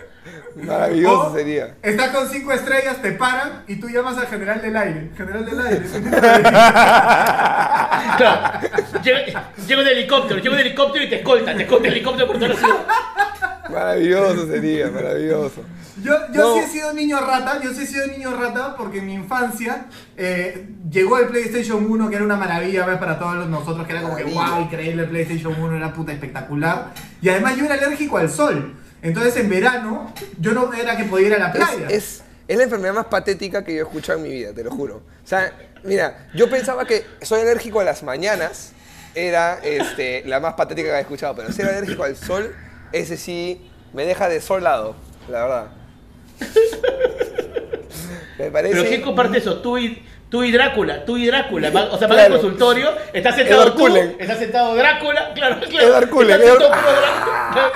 [0.55, 1.75] Maravilloso O sería.
[1.81, 5.11] Estás con cinco estrellas, te paran y tú llamas al general del aire.
[5.17, 5.85] General del aire.
[8.17, 8.59] Claro.
[9.03, 12.35] Llega, llega un helicóptero, llega un helicóptero y te escolta, te escolta el helicóptero por
[12.37, 12.85] toda la ciudad.
[13.69, 15.63] Maravilloso sería, maravilloso.
[16.01, 16.53] Yo, yo No.
[16.53, 19.85] sí he sido niño rata, yo sí he sido niño rata porque en mi infancia
[20.17, 22.97] eh, llegó el PlayStation 1 que era una maravilla ¿ves?
[22.97, 26.93] para todos nosotros, que era como que wow, increíble el PlayStation 1, era puta espectacular.
[27.21, 28.75] Y además yo era alérgico al sol.
[29.05, 31.87] Entonces en verano yo no era que podía ir a la playa.
[31.89, 34.71] es, es la enfermedad más patética que yo he escuchado en mi vida, te lo
[34.71, 34.97] juro.
[35.23, 35.51] O sea,
[35.83, 38.71] mira, yo pensaba que soy alérgico a las mañanas,
[39.13, 42.53] era este, la más patética que he escuchado, pero ser alérgico al sol,
[42.91, 43.61] ese sí
[43.93, 44.95] me deja desolado,
[45.29, 45.67] la verdad.
[48.37, 48.75] Me parece...
[48.75, 49.61] Pero ¿quién comparte eso?
[49.61, 51.69] Tú y, tú y Drácula, tú y Drácula.
[51.69, 52.33] O sea, vas al Claro.
[52.41, 54.15] consultorio, está sentado Edward tú, Cullen.
[54.19, 55.87] está sentado Drácula, claro, claro.
[55.87, 57.71] Edward Cullen, Está sentado Edward- Drácula.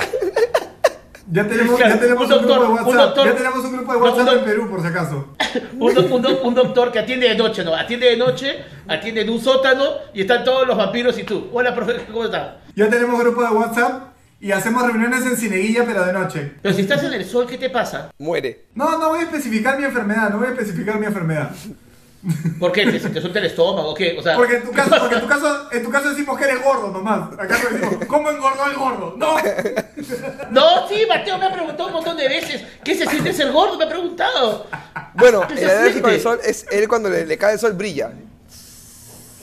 [1.32, 2.96] Ya tenemos, Claro, ya tenemos un un, grupo doctor, de un WhatsApp.
[3.16, 3.26] doctor.
[3.28, 5.28] ya tenemos un grupo de WhatsApp en Perú, por si acaso.
[5.80, 7.76] Un, un doctor que atiende de noche, ¿no?
[7.76, 11.50] Atiende de noche, atiende en un sótano y están todos los vampiros y tú.
[11.54, 12.56] Hola, profe, ¿cómo estás?
[12.76, 14.04] Ya tenemos grupo de WhatsApp
[14.40, 16.54] y hacemos reuniones en Cineguilla, pero de noche.
[16.62, 18.12] Pero si estás en el sol, ¿qué te pasa?
[18.20, 18.66] Muere.
[18.76, 21.52] No, no voy a especificar mi enfermedad, no voy a especificar mi enfermedad.
[22.60, 22.86] ¿Por qué?
[22.86, 24.18] ¿Te, te suelta el estómago o qué?
[24.20, 26.44] O sea, Porque en tu caso, porque en tu caso, en tu caso decimos que
[26.44, 27.32] eres gordo nomás.
[27.40, 29.16] Acá no decimos, ¿cómo engordó el gordo?
[29.18, 29.36] No.
[30.52, 32.64] No, sí, Mateo me ha preguntado un montón de veces.
[32.84, 33.78] ¿Qué se siente ser gordo?
[33.78, 34.68] Me ha preguntado.
[35.16, 37.74] Bueno, ¿Qué el se alérgico al sol es él cuando le, le cae el sol
[37.74, 38.12] brilla.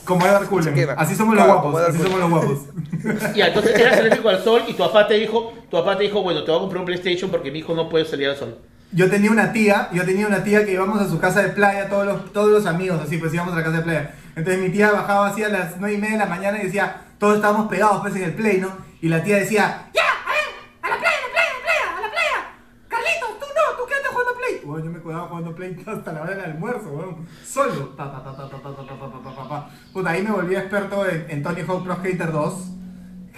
[0.05, 0.75] Como Edward Cullen.
[0.75, 0.91] Se.
[0.97, 3.35] Así somos los Claro, guapos, Edward así somos los guapos.
[3.35, 6.21] Ya, entonces eras alérgico al sol y tu papá te dijo, tu papá te dijo,
[6.21, 8.57] bueno, te voy a comprar un PlayStation porque mi hijo no puede salir al sol.
[8.91, 11.89] Yo tenía una tía, yo tenía una tía que íbamos a su casa de playa,
[11.89, 14.15] todos los, todos los amigos, así pues íbamos a la casa de playa.
[14.35, 17.01] Entonces mi tía bajaba así a las 9 y media de la mañana y decía,
[17.19, 18.71] todos estábamos pegados pues en el play, ¿no?
[19.01, 20.03] Y la tía decía, ¡Ya!
[20.03, 20.45] ¡A ver!
[20.81, 21.97] ¡A la playa, a la playa, a la playa!
[21.97, 22.39] ¡A la playa!
[22.87, 23.77] ¡Carlitos, tú no!
[23.77, 24.61] ¿Tú quédate jugando play!
[24.63, 27.27] Bueno, yo me quedaba jugando play hasta la hora del almuerzo, weón.
[27.45, 27.95] Solo.
[27.97, 29.69] Pa.
[29.91, 32.53] Puta, ahí me volví experto en, en Tony Hawk Pro Skater 2.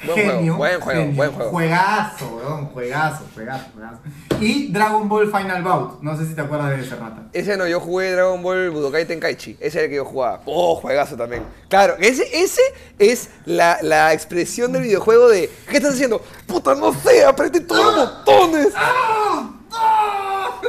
[0.05, 0.55] Buen juego, Genio.
[0.55, 1.15] buen juego, genio.
[1.15, 1.51] buen juego.
[1.51, 2.65] Juegazo, weón.
[2.67, 3.97] Juegazo, juegazo, juegazo.
[4.39, 6.01] Y Dragon Ball Final Bout.
[6.01, 7.23] No sé si te acuerdas de ese rata.
[7.33, 9.57] Ese no, yo jugué Dragon Ball Budokai Tenkaichi.
[9.59, 10.41] Ese era el que yo jugaba.
[10.45, 11.43] Oh, juegazo también.
[11.67, 12.61] Claro, ese, ese
[12.97, 16.21] es la, la expresión del videojuego de ¿Qué estás haciendo?
[16.47, 18.67] Puta, no sé, apreté todos los botones.
[18.75, 19.51] ¡Ah!
[19.71, 20.61] ¡Ah!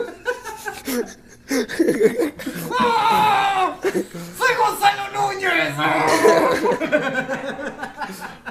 [2.79, 3.77] ¡Ah!
[3.83, 5.75] ¡Soy Gonzalo Núñez!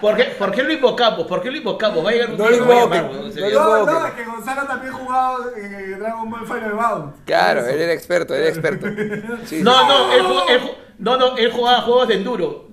[0.02, 1.28] ¿Por qué, ¿Por qué lo invocamos?
[1.28, 2.06] ¿Por qué lo invocamos?
[2.06, 3.60] Va a llegar un No día no serio.
[3.63, 7.15] lo No, no, es que Gonzalo también jugaba en Dragon Ball Final Bout.
[7.26, 8.88] Claro, él era experto, él era experto.
[9.45, 9.63] Sí, sí.
[9.63, 10.62] No, no, él, él
[10.98, 12.67] no, no, él jugaba juegos de enduro.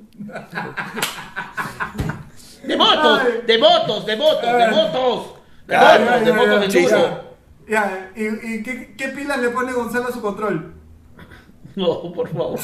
[2.64, 5.26] De motos, de motos, de motos, de motos.
[5.66, 7.26] De motos, de motos de enduro.
[7.68, 10.72] Ya, ¿y, y qué, qué pilas le pone Gonzalo a su control?
[11.74, 12.58] No, por favor.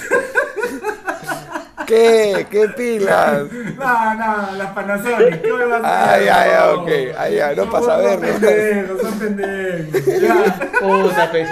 [1.87, 2.47] ¿Qué?
[2.51, 3.45] ¿Qué pilas?
[3.79, 7.63] No, no, las Panasonic, ¿qué me vas a Ay, ay, ay, ok, ay, ay, no
[7.63, 8.41] Son pa' saber, Son ¿no?
[8.41, 10.53] pendejos, son pendejos.
[10.81, 11.49] Puta, pues.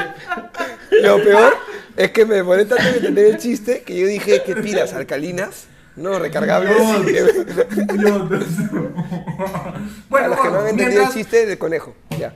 [1.03, 1.57] Lo peor
[1.97, 4.93] es que me demoré tanto en entender el chiste que yo dije, ¿qué pilas?
[4.95, 5.67] ¿Alcalinas?
[5.97, 6.77] No, recargables.
[7.05, 8.45] Dios, Dios.
[9.39, 9.75] A
[10.09, 11.95] Bueno, los que no han entendido el chiste del conejo.
[12.19, 12.35] Ya.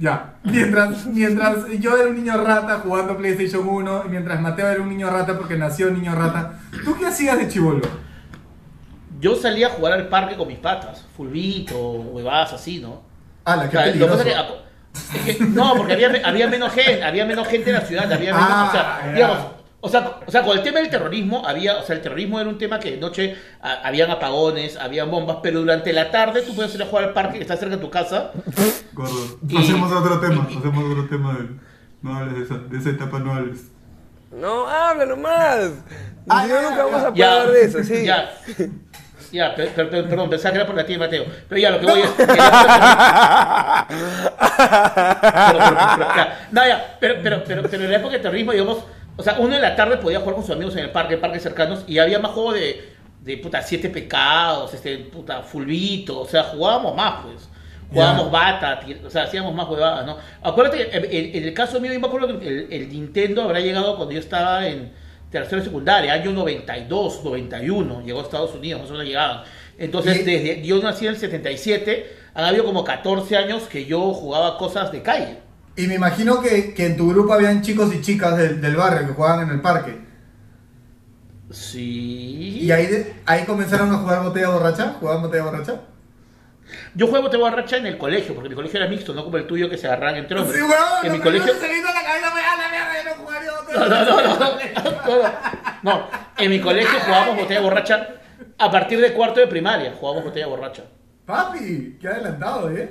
[0.00, 4.80] Ya, mientras, mientras yo era un niño rata jugando PlayStation 1 y mientras Mateo era
[4.82, 7.82] un niño rata porque nació niño rata, ¿tú qué hacías de chivolo?
[9.20, 13.02] Yo salía a jugar al parque con mis patas, fulbito, huevadas así, ¿no?
[13.44, 17.04] ¡Hala, O qué sea, lo que pasa es que- no, porque había, había menos gente,
[17.04, 19.12] había menos gente en la ciudad, había menos, Ah, o sea, ya.
[19.12, 19.38] digamos,
[19.82, 22.48] o sea, o sea, con el tema del terrorismo, había, o sea, el terrorismo era
[22.50, 26.54] un tema que de noche ah, habían apagones, habían bombas, pero durante la tarde tú
[26.54, 28.32] puedes ir a jugar al parque que está cerca de tu casa.
[28.92, 31.32] Gordo, Y- pasemos a otro tema, pasemos a otro tema.
[31.34, 31.48] de-
[32.02, 33.60] No hables de esa, de esa etapa, no hables.
[34.32, 35.70] No, habla nomás.
[36.28, 37.32] Ah, yo ya, nunca vamos a ya.
[37.32, 38.04] hablar de eso, sí.
[38.06, 38.30] Ya.
[39.32, 41.24] Ya, per- per- per- perdón, pensaba que era por la tía de Mateo.
[41.48, 42.10] Pero ya, lo que voy es.
[42.20, 42.34] Pero,
[45.58, 46.48] pero, pero, ya.
[46.50, 48.78] No, ya, pero, pero, pero, pero en la época del terrorismo, digamos,
[49.20, 51.20] o sea, uno en la tarde podía jugar con sus amigos en el parque, en
[51.20, 52.88] parques cercanos, y había más juego de,
[53.22, 57.48] de puta, siete pecados, este, puta, fulbito, o sea, jugábamos más, pues.
[57.92, 58.30] Jugábamos Ya.
[58.30, 60.16] bata, o sea, hacíamos más huevadas, ¿no?
[60.42, 63.58] Acuérdate, en, en- en el caso mío, yo me acuerdo que el, el Nintendo habrá
[63.60, 64.92] llegado cuando yo estaba en
[65.30, 69.42] tercero secundaria, año 92, 91, llegó a Estados Unidos, menos llegaban.
[69.76, 74.12] Entonces, Y- desde yo nací en el 77, han habido como 14 años que yo
[74.14, 75.38] jugaba cosas de calle.
[75.76, 79.06] Y me imagino que, que en tu grupo habían chicos y chicas del, del barrio
[79.06, 79.98] que jugaban en el parque.
[81.50, 82.58] Sí.
[82.60, 85.80] Y ahí, de- ahí comenzaron a jugar botella borracha, jugaban botella borracha.
[86.94, 89.46] Yo juego te borracha en el colegio, porque mi colegio era mixto, no como el
[89.46, 90.56] tuyo que se agarran entre hombres.
[90.56, 91.52] Sí, weón, en mi no, colegio.
[91.54, 94.38] Se hizo la cabeza, me da la mierda, yo no jugaría botella No, no, no,
[94.38, 95.32] no, no, no,
[95.82, 96.06] no.
[96.38, 98.08] En mi colegio jugábamos botella borracha
[98.58, 100.84] a partir de cuarto de primaria, jugábamos botella borracha.
[101.26, 102.88] Papi, qué adelantado, ¿eh?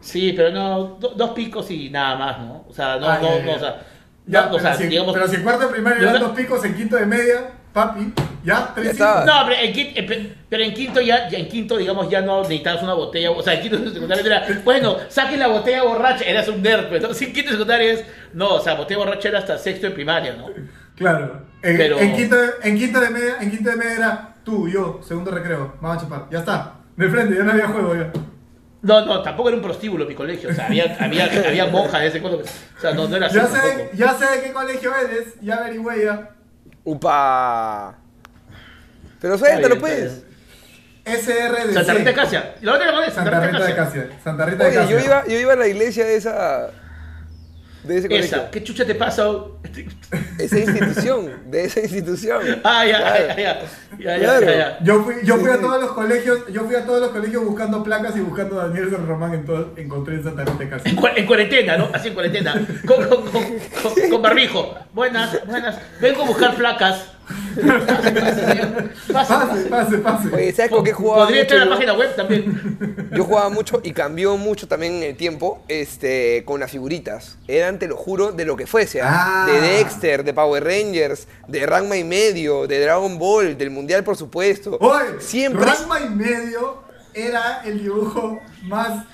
[0.00, 2.64] Sí, pero no, do- dos picos y nada más, ¿no?
[2.68, 3.58] O sea, no, Ah, no, ya, ya, no, o ya.
[3.60, 3.80] sea,
[4.26, 5.12] Ya, no, o pero, sea, si, digamos.
[5.14, 8.12] pero si en cuarto de primaria eran no- dos picos, en quinto de media, papi,
[8.44, 9.24] ya, tres Ya.
[9.26, 12.42] No, pero en, quinto, pe- pero en quinto ya, ya en quinto, digamos, ya no
[12.42, 16.24] necesitabas una botella, o sea, en quinto de secundaria era, bueno, saquen la botella borracha,
[16.24, 19.28] eras un nerd, pero si en quinto de secundaria es, no, o sea, botella borracha
[19.28, 20.46] era hasta sexto de primaria, ¿no?
[20.96, 21.42] Claro.
[21.62, 24.68] En, Pero- en quinto, de- en, quinto de media, en quinto de media era tú,
[24.68, 26.26] yo, segundo recreo, vamos a chupar.
[26.30, 26.74] Ya está.
[26.96, 28.10] De frente, ya no había juego ya.
[28.80, 32.06] No, no, tampoco era un prostíbulo mi colegio, o sea, había, había, había monjas de
[32.06, 34.92] ese cuando, o sea, no, no era así Ya sé, ya sé de qué colegio
[34.96, 36.30] eres, ya averigüé ya.
[36.84, 37.96] Upa.
[39.20, 40.22] Pero suéltalo, pues.
[41.04, 41.72] SRDC.
[41.74, 42.54] Santa Rita de Casia.
[42.60, 44.08] La otra la Santa Rita de Casia.
[44.22, 44.98] Santa Rita de Oye, Casia.
[44.98, 46.70] yo iba, yo iba a la iglesia de esa.
[47.84, 48.36] De ese colegio.
[48.36, 49.26] Esa, ¿qué chucha te pasa?
[50.38, 52.60] Esa institución, de esa institución.
[52.64, 53.26] Ah, ya, Claro.
[53.28, 53.60] ya, ya.
[53.98, 54.46] Ya, ya, Claro.
[54.46, 54.78] ya, ya.
[54.84, 55.50] Yo fui, yo fui Sí.
[55.50, 58.68] a todos los colegios, yo fui a todos los colegios buscando placas y buscando a
[58.68, 60.90] Daniel San Román en todo, encontré en Santa Rita de Casia.
[60.90, 61.90] En, cua- en cuarentena, ¿no?
[61.92, 62.54] Así en cuarentena.
[62.86, 63.42] Con, con, con,
[63.82, 64.74] con- con barbijo.
[64.94, 65.76] Buenas, buenas.
[66.00, 67.12] Vengo a buscar placas.
[69.12, 69.98] Pase, pase.
[69.98, 70.28] Pase.
[70.34, 71.70] Oye, ¿sabes con qué jugaba Podría mucho estar en la yo?
[71.78, 73.08] página web también.
[73.12, 77.36] Yo jugaba mucho y cambió mucho también en el tiempo este, con las figuritas.
[77.48, 79.00] Eran, te lo juro, de lo que fuese.
[79.02, 79.44] ¿ah?
[79.44, 79.46] Ah.
[79.46, 84.16] De Dexter, de Power Rangers, de Ranma y medio, de Dragon Ball, del Mundial, por
[84.16, 84.76] supuesto.
[84.80, 85.64] Oye, Siempre.
[85.64, 86.82] Ranma y medio
[87.14, 89.04] era el dibujo más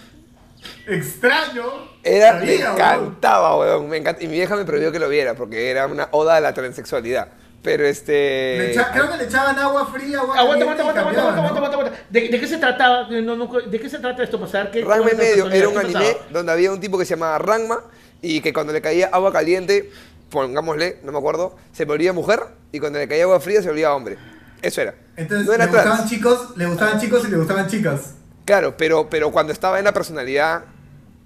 [0.87, 1.65] extraño
[2.03, 3.89] Era, me encantaba, weón.
[3.89, 6.41] Me encanta- Y mi vieja me prohibió que lo viera porque era una oda a
[6.41, 7.29] la transexualidad.
[7.65, 8.13] Pero este.
[8.59, 11.61] Le echa- creo que le echaban agua fría, agua Aguanta, caliente aguanta, aguanta, aguanta, aguanta,
[11.61, 11.67] ¿no?
[11.67, 12.07] aguanta, aguanta.
[12.11, 13.09] ¿De, de qué se trataba?
[13.11, 14.39] No, no, ¿De qué se trata esto?
[14.39, 14.85] Para saber qué.
[14.85, 16.27] Ranma y medio era un anime ¿qué pasaba?
[16.31, 17.81] donde había un tipo que se llamaba Ranma
[18.21, 19.91] y que cuando le caía agua caliente,
[20.31, 23.95] pongámosle, no me acuerdo, se volvía mujer y cuando le caía agua fría se volvía
[23.95, 24.19] hombre.
[24.61, 24.95] Eso era.
[25.17, 26.11] Entonces, no era le gustaban trans.
[26.11, 28.15] chicos, le gustaban chicos y le gustaban chicas.
[28.45, 30.65] Claro, pero, pero cuando estaba en la personalidad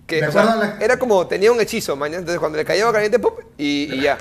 [0.06, 2.94] que o sea, la- era como tenía un hechizo, mañana, entonces cuando le caía agua
[2.94, 3.32] caliente, ¡pum!
[3.56, 4.18] y, y ya.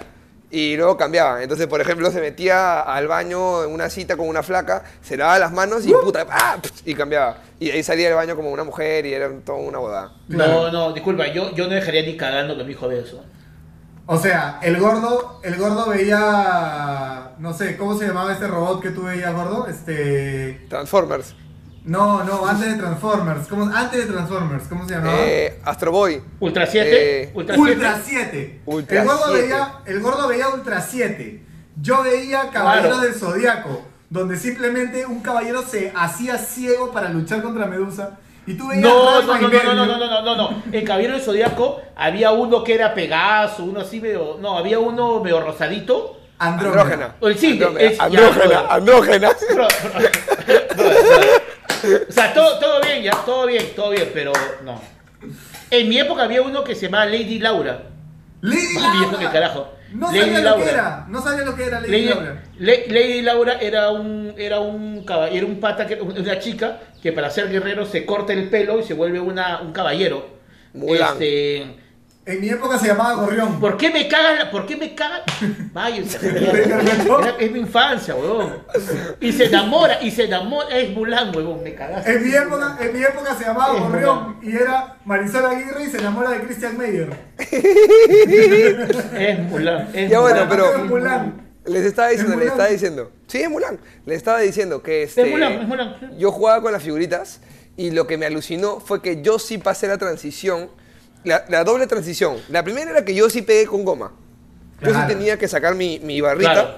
[0.49, 1.43] Y luego cambiaba.
[1.43, 5.39] Entonces, por ejemplo, se metía al baño en una cita con una flaca, se lavaba
[5.39, 6.57] las manos y puta, ¡ah!
[6.86, 7.38] y cambiaba.
[7.60, 10.12] Y ahí salía del baño como una mujer y era toda una bodada.
[10.29, 13.21] No, no, disculpa, yo, yo no dejaría ni cagando que mi hijo vea eso.
[14.05, 18.91] O sea, el gordo, el gordo veía, no sé, ¿cómo se llamaba este robot que
[18.91, 19.67] tú veías, gordo?
[19.67, 21.36] Este, Transformers.
[21.88, 25.17] No, no, antes de Transformers, ¿cómo, antes de Transformers, ¿cómo se llamaba?
[25.19, 26.21] Eh, Astro Boy.
[26.39, 27.23] Ultra 7.
[27.23, 27.71] Eh, Ultra 7.
[27.71, 28.62] Ultra 7.
[28.65, 29.41] Ultra el, gordo 7.
[29.41, 31.43] veía, el gordo veía Ultra 7.
[31.82, 33.02] Yo veía Caballeros Claro.
[33.04, 38.19] del Zodiaco, donde simplemente un caballero se hacía ciego para luchar contra Medusa.
[38.45, 40.63] Y tú veías No, no, no, no, no, no, no, no, no, no.
[40.71, 44.38] En Caballero del Zodíaco había uno que era Pegaso, uno así medio.
[44.41, 46.13] No, había uno medio rosadito.
[46.39, 47.15] Andrógena.
[47.38, 48.45] Sí, es- ya, Andrógena.
[48.45, 48.65] brother.
[48.69, 49.30] Andrógena.
[52.10, 54.82] O sea, todo, todo bien, ya, todo bien, todo bien, pero no.
[55.71, 57.84] En mi época había uno que se llamaba Lady Laura.
[58.41, 58.80] Lady viejo
[59.12, 59.19] Laura.
[59.19, 59.73] que carajo.
[59.93, 61.06] No Lady sabía lo que era.
[61.10, 62.43] No sabía lo que era Lady, Lady, Laura.
[62.60, 67.30] Le- Lady Laura era un era un era un pata que una chica que para
[67.30, 70.38] ser guerrero se corta el pelo y se vuelve una, un caballero.
[70.73, 71.13] Mulan.
[71.13, 71.65] Este,
[72.27, 73.57] En mi época se llamaba Gorrión.
[73.59, 74.37] ¿Por qué me cagan?
[74.37, 75.21] la- ¿Por qué me cagan?
[75.73, 78.63] Vaya, era- es mi infancia, huevón.
[79.21, 82.11] Y se enamora, y se enamora, es Mulan, huevón, me cagaste.
[82.11, 85.89] En mi época, en mi época se llamaba Es Gorrión y era Marisol Aguirre y
[85.89, 87.09] se enamora de Christian Meyer.
[89.17, 90.49] Es Mulan, es Ya bueno, Mulan.
[90.49, 91.47] pero- Es Mulan.
[91.65, 92.53] Les estaba diciendo, ¿Es les Mulan?
[92.57, 93.11] estaba diciendo.
[93.27, 93.79] Sí, es Mulan.
[94.05, 95.21] Les estaba diciendo que este.
[95.23, 95.95] Es Mulan, es Mulan.
[96.17, 97.41] Yo jugaba con las figuritas
[97.75, 100.69] y lo que me alucinó fue que yo sí pasé la transición,
[101.27, 102.37] la, la doble transición.
[102.49, 104.11] La primera era que yo sí pegué con goma.
[104.81, 105.07] Yo sí Claro.
[105.07, 106.69] tenía que sacar mi, mi barrita Claro.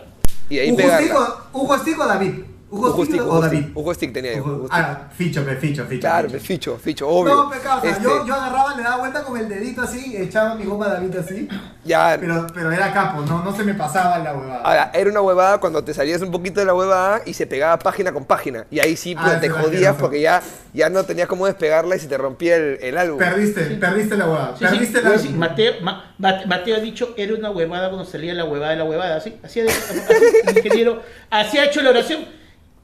[0.50, 0.98] y ahí ¿Un pegarla.
[1.16, 2.34] justico, ¿Un justico David?
[2.72, 3.94] ¿Un Ojo justico stick, o David?
[3.96, 4.44] stick tenía yo.
[4.44, 4.70] Stick.
[4.72, 6.00] Ah, ficho, pe, ficho, ficho.
[6.02, 7.34] Claro, me ficho, ficho, obvio.
[7.36, 10.66] No, causa, Este, yo, yo agarraba, le daba vuelta con el dedito así, echaba mi
[10.66, 11.48] goma David así,
[11.84, 14.62] Ya, pero, pero era capo, no, no se me pasaba la huevada.
[14.62, 17.80] Ahora, era una huevada cuando te salías un poquito de la huevada y se pegaba
[17.80, 18.66] página con página.
[18.70, 21.96] Y ahí sí Ah, pues, eso te jodías porque ya, ya no tenías cómo despegarla
[21.96, 23.18] y se te rompía el, el álbum.
[23.18, 26.80] Perdiste, perdiste la huevada, Sí, sí, perdiste sí, la sí, Mateo, Ma- Ma- Mateo ha
[26.80, 30.02] dicho, era una huevada cuando salía la huevada de la huevada, así, así, así,
[30.46, 31.02] el ingeniero,
[31.32, 32.26] así ha hecho la oración,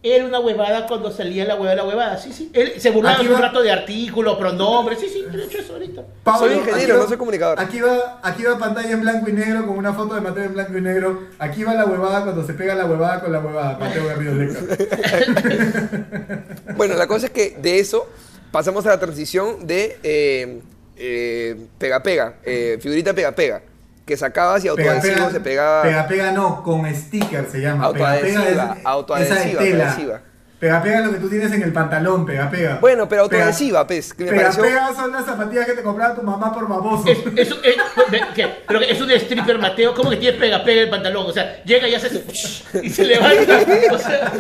[0.06, 3.18] era una huevada cuando salía la huevada de la huevada, sí, sí, él se burlaba
[3.18, 6.04] Aquí un va- rato de artículos, pronombres, sí, sí, ha hecho eso ahorita.
[6.24, 7.60] Pablo, Soy ingeniero, va- no soy comunicador.
[7.60, 10.54] Aquí va, aquí va pantalla en blanco y negro con una foto de Mateo en
[10.54, 11.24] blanco y negro.
[11.39, 13.78] Aquí va la huevada cuando se pega la huevada con la huevada.
[13.80, 14.60] Mateo Garrido Leca.
[16.76, 18.08] Bueno, la cosa es que de eso
[18.52, 20.60] pasamos a la transición de eh,
[20.98, 23.62] eh, pega pega, eh, figurita pega pega,
[24.06, 25.82] que sacabas y Pega, autoadhesivo pega, se pegaba.
[25.84, 27.91] pega, pega no, con sticker se llama.
[27.91, 29.84] Pega, pega Autoadhesiva, es- autoadhesiva, esa de tela.
[29.86, 30.22] autoadhesiva.
[30.60, 32.78] Pega, pega es lo que tú tienes en el pantalón, pega, pega.
[32.80, 34.63] Bueno, pero Pega- autoadhesiva, pues, que me Pega, pareció.
[34.63, 37.04] pega son las zapatillas que te compraba tu mamá por baboso.
[37.08, 38.48] Es, es, es- de- ¿qué?
[38.68, 41.26] Pero es un stripper Mateo, ¿cómo que tiene pega pega el pantalón?
[41.28, 42.24] O sea, llega y hace
[42.82, 43.60] y se levanta,
[43.91, 44.32] o sea,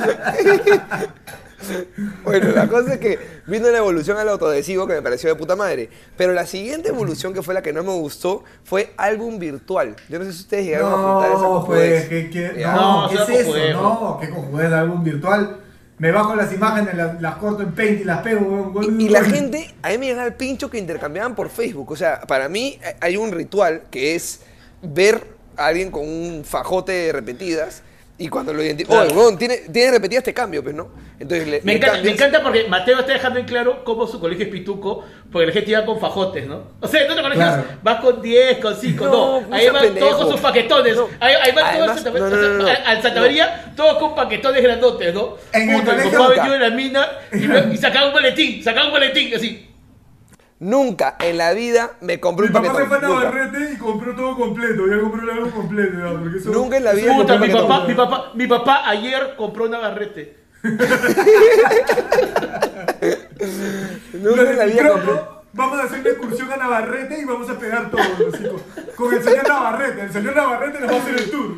[2.23, 5.55] Bueno, la cosa es que vino la evolución al autoadhesivo que me pareció de puta
[5.55, 5.89] madre.
[6.17, 9.95] Pero la siguiente evolución, que fue la que no me gustó, fue álbum virtual.
[10.09, 12.05] Yo no sé si ustedes llegaron a juntar esa No, pues.
[12.07, 12.73] ¿qué, qué- Ya.
[12.75, 13.45] no, No, ¿qué es es eso?
[13.51, 15.57] cojudez, No, qué cojudez de álbum virtual.
[15.97, 18.73] Me bajo las imágenes, las, las corto en Paint y las pego.
[18.81, 21.89] Y, y la gente, a mí me llegaba el pincho que intercambiaban por Facebook.
[21.91, 24.41] O sea, para mí eh, hay un ritual que es
[24.81, 27.81] ver a alguien con un fajote de repetidas
[28.17, 29.13] Y cuando lo identifico, Claro.
[29.13, 30.87] weón, tiene, tiene repetidas este cambio, pues, ¿no?
[31.19, 34.21] Entonces le, Me le encanta, me encanta porque Mateo está dejando en claro cómo su
[34.21, 36.63] colegio es pituco, porque la gente iba con fajotes, ¿no?
[36.79, 37.63] O sea, en otros colegios Claro.
[37.83, 39.53] vas con 10, con 5, No, no.
[39.55, 40.07] ahí van pendejo.
[40.07, 40.95] todos con sus paquetones.
[40.95, 41.09] No.
[41.19, 42.67] Ahí, ahí van Además, todos no, no, no, no.
[42.67, 45.35] al- al Santa María, todos con paquetones grandotes, ¿no?
[45.51, 48.91] En el Puta, el colegio en la mina y, y sacaba un boletín, sacaba un
[48.93, 49.69] boletín, así.
[50.59, 52.99] Nunca en la vida me compré Mi un papá paquetón.
[52.99, 53.19] se fue a.
[53.23, 54.87] Navarrete y compró todo completo.
[54.87, 56.49] Ya compró álbum completo, ya, porque eso...
[56.51, 57.67] Nunca en la vida Puta, mi paquetón.
[57.67, 60.37] papá, mi papá, mi papá ayer compró una barrete.
[64.13, 65.13] Nunca en la vida Creo, compré.
[65.53, 68.61] Vamos a hacer una excursión a Navarrete y vamos a pegar todos, así, con,
[68.95, 70.01] con el señor Navarrete.
[70.01, 71.55] El señor Navarrete nos va a hacer el tour.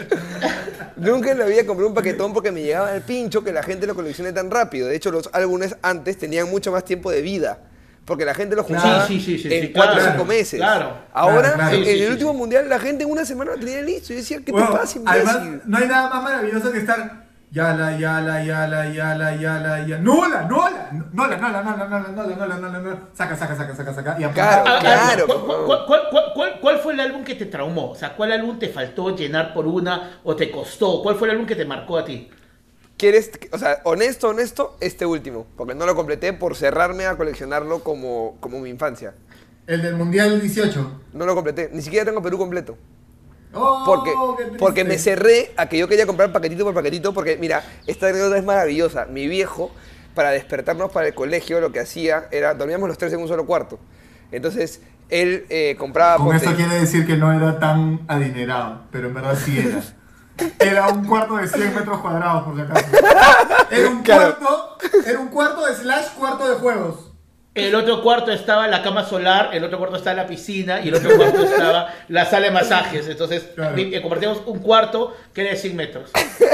[0.96, 3.86] Nunca en la vida compré un paquetón porque me llegaba el pincho que la gente
[3.86, 4.88] lo coleccione tan rápido.
[4.88, 7.58] De hecho, los álbumes antes tenían mucho más tiempo de vida.
[8.04, 10.24] Porque la gente los juntaba Sí, sí, sí, sí, en sí, 4 o claro, 5
[10.24, 10.60] meses.
[10.60, 10.96] claro.
[11.12, 14.10] Ahora, Claro, en el último mundial, la gente en una semana lo tenía listo.
[14.10, 17.25] Yo decía, ¿qué Bueno, te pasa, además, no hay nada más maravilloso que estar.
[17.56, 20.02] Yala, yala, yala, yala, yala, yala.
[20.02, 20.90] ¡Nola, nola!
[21.14, 22.98] ¡Nola, nola, nola, nola, nola, nola, nola, nola!
[23.14, 24.16] Saca, saca, saca, saca, saca.
[24.20, 24.24] Y.
[24.34, 27.46] Claro, Ah, ah, claro, ¿cuál, cuál- cuál- cuál- cuál- cuál fue el álbum que te
[27.46, 27.92] traumó?
[27.92, 31.00] O sea, ¿cuál álbum te faltó llenar por una o te costó?
[31.02, 32.28] ¿Cuál fue el álbum que te marcó a ti?
[32.98, 35.46] ¿Quieres, o sea, honesto, honesto, este último?
[35.56, 39.14] Porque no lo completé por cerrarme a coleccionarlo como, como mi infancia.
[39.66, 41.00] El del Mundial 18.
[41.14, 41.70] No lo completé.
[41.72, 42.76] Ni siquiera tengo Perú completo.
[43.56, 47.12] Oh, Porque, me cerré a que yo quería comprar paquetito por paquetito.
[47.12, 49.06] Porque, mira, esta anécdota es maravillosa.
[49.06, 49.70] Mi viejo,
[50.14, 53.46] para despertarnos para el colegio, lo que hacía era, dormíamos los tres en un solo
[53.46, 53.78] cuarto.
[54.32, 56.16] Entonces, él eh, compraba...
[56.16, 59.82] Con eso quiere decir que no era tan adinerado, pero en verdad sí era.
[60.58, 62.84] Era un cuarto de 100 metros cuadrados, por si acaso.
[63.70, 64.36] Era un Claro.
[64.38, 67.12] cuarto, era un cuarto de slash cuarto de juegos.
[67.56, 70.94] El otro cuarto estaba la cama solar, el otro cuarto estaba la piscina y el
[70.96, 73.08] otro cuarto estaba la sala de masajes.
[73.08, 73.74] Entonces, Claro.
[73.78, 76.10] eh, compartíamos un cuarto que era de 100 metros.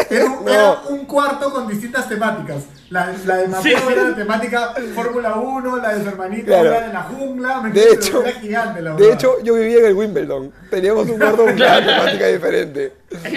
[0.08, 0.52] Era un, No.
[0.52, 2.64] era un cuarto con distintas temáticas.
[2.90, 3.84] La, la de Mateo Sí.
[3.92, 6.68] era la temática Fórmula 1, la de su hermanito Claro.
[6.74, 7.60] era de la jungla.
[7.62, 10.52] ¿me De hecho, era gigante la de hecho, yo vivía en el Wimbledon.
[10.70, 12.92] Teníamos un cuarto con una temática diferente.
[13.12, 13.32] Este,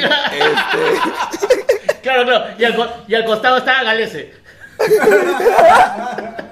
[2.01, 2.45] Claro, claro.
[2.59, 2.75] Y al,
[3.07, 4.31] y al costado estaba Galese.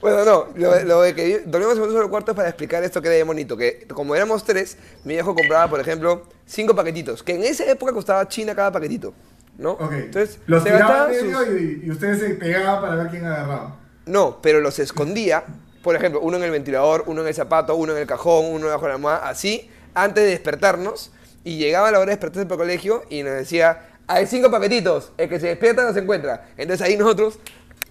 [0.00, 3.00] Bueno, no, lo, lo de que dormíamos en un solo cuarto es para explicar esto
[3.00, 3.56] que era bien bonito.
[3.56, 7.22] Que como éramos tres, mi viejo compraba, por ejemplo, cinco paquetitos.
[7.22, 9.14] Que en esa época costaba China cada paquetito.
[9.58, 9.72] ¿no?
[9.72, 9.92] Ok.
[9.92, 13.08] Entonces, los se tiraba gastaba al medio sus- y, y ustedes se pegaban para ver
[13.08, 13.76] quién agarraba.
[14.06, 15.44] No, pero los escondía.
[15.84, 18.66] Por ejemplo, uno en el ventilador, uno en el zapato, uno en el cajón, uno
[18.68, 21.12] bajo la almohada, así, antes de despertarnos.
[21.44, 25.12] Y llegaba la hora de despertarse para el colegio y nos decía, hay cinco paquetitos,
[25.16, 26.48] el que se despierta no se encuentra.
[26.56, 27.38] Entonces ahí nosotros,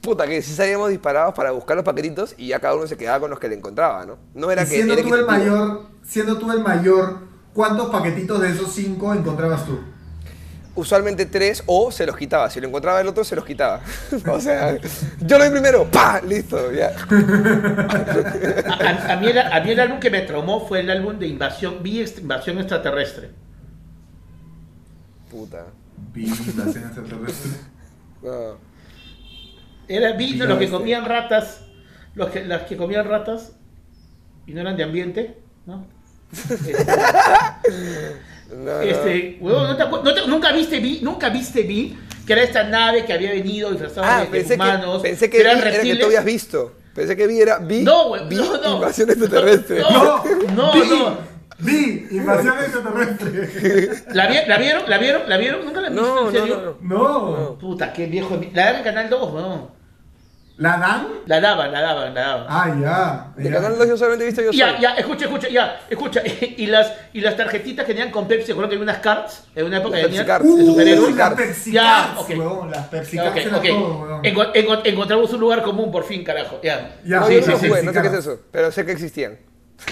[0.02, 3.22] puta, que sí salíamos disparados para buscar los paquetitos y ya cada uno se quedaba
[3.22, 4.18] con los que le encontraba, ¿no?
[4.34, 7.20] No era Y que siendo era tú el mayor, siendo tú el mayor,
[7.54, 9.80] ¿cuántos paquetitos de esos cinco encontrabas tú?
[10.74, 12.50] Usualmente tres o se los quitaba.
[12.50, 13.82] Si lo encontraba el otro, se los quitaba.
[14.32, 14.78] o sea,
[15.20, 16.22] yo lo vi primero, ¡pa!
[16.22, 16.94] Listo, ya.
[19.10, 21.84] A, mí el, a mí el álbum que me traumó fue el álbum de Invasión,
[21.84, 23.32] vi Invasión Extraterrestre.
[25.30, 25.66] Puta.
[26.14, 27.52] Vi invasión extraterrestre.
[28.24, 28.58] No.
[29.88, 30.78] Era, vi Vi los que este.
[30.78, 31.62] comían ratas,
[32.16, 33.54] los que, las que comían ratas
[34.48, 35.86] y no eran de ambiente, ¿no?
[36.32, 36.74] Este,
[38.52, 38.82] No, no.
[38.82, 41.98] este, huevón, ¿no te no te- nunca viste vi, nunca viste vi
[42.28, 45.30] que era esta nave que había venido disfrazada Ah, de, de pensé que, humanos, pensé
[45.30, 46.76] que, eran vi era que tú habías visto.
[46.94, 48.76] Pensé que vi era vi, No, güey, vi no, no.
[48.76, 49.80] invasión extraterrestre.
[49.80, 51.18] No, no, no.
[51.62, 53.90] Vi invasión extraterrestre.
[54.14, 54.84] ¿La, vi- la vieron?
[54.90, 55.22] ¿La vieron?
[55.30, 55.66] ¿La vieron?
[55.66, 56.08] ¿Nunca la han visto?
[56.16, 56.78] No, ¿En no, serio?
[56.82, 56.98] no,
[57.38, 57.58] No.
[57.60, 58.40] Puta, qué viejo.
[58.54, 59.82] La daban en Canal 2, no.
[60.58, 61.08] ¿La dan?
[61.26, 62.46] La daban, la daban, la daban.
[62.48, 63.34] Ah, ya.
[63.42, 63.56] De ya.
[63.56, 64.82] Canal 2 yo solamente he visto yo Ya, soy.
[64.82, 66.22] ya, escucha, escucha, ya, escucha.
[66.58, 69.44] Y las, y las tarjetitas que tenían con Pepsi, ¿se acuerdan que había unas cards?
[69.56, 70.46] En una época Las de cards.
[70.48, 71.06] Uh, superhéroes.
[71.08, 71.42] Pepsi las Cards.
[71.48, 72.30] Pepsi Ya, Cards, ok.
[72.38, 73.64] huevón, las Pepsi Ya, Cards ok, era ok.
[73.68, 74.22] todo, huevón.
[74.24, 76.60] Enco- enco- encontramos un lugar común por fin, carajo.
[76.64, 76.96] Ya.
[77.06, 77.68] Ya, No, sí, yo sí, no sí.
[77.70, 79.40] jugué, no sé qué es eso, pero sé que existían.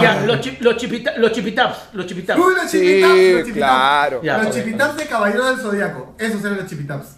[0.00, 2.40] Ya, los, chi- los, chipita- los chipitaps, los chipitaps.
[2.40, 3.54] Uy, los Sí, chipitaps, los chipitaps.
[3.56, 4.20] claro.
[4.22, 6.14] Ya, los chipitaps de Caballero del Zodíaco.
[6.18, 7.16] Esos eran los chipitaps.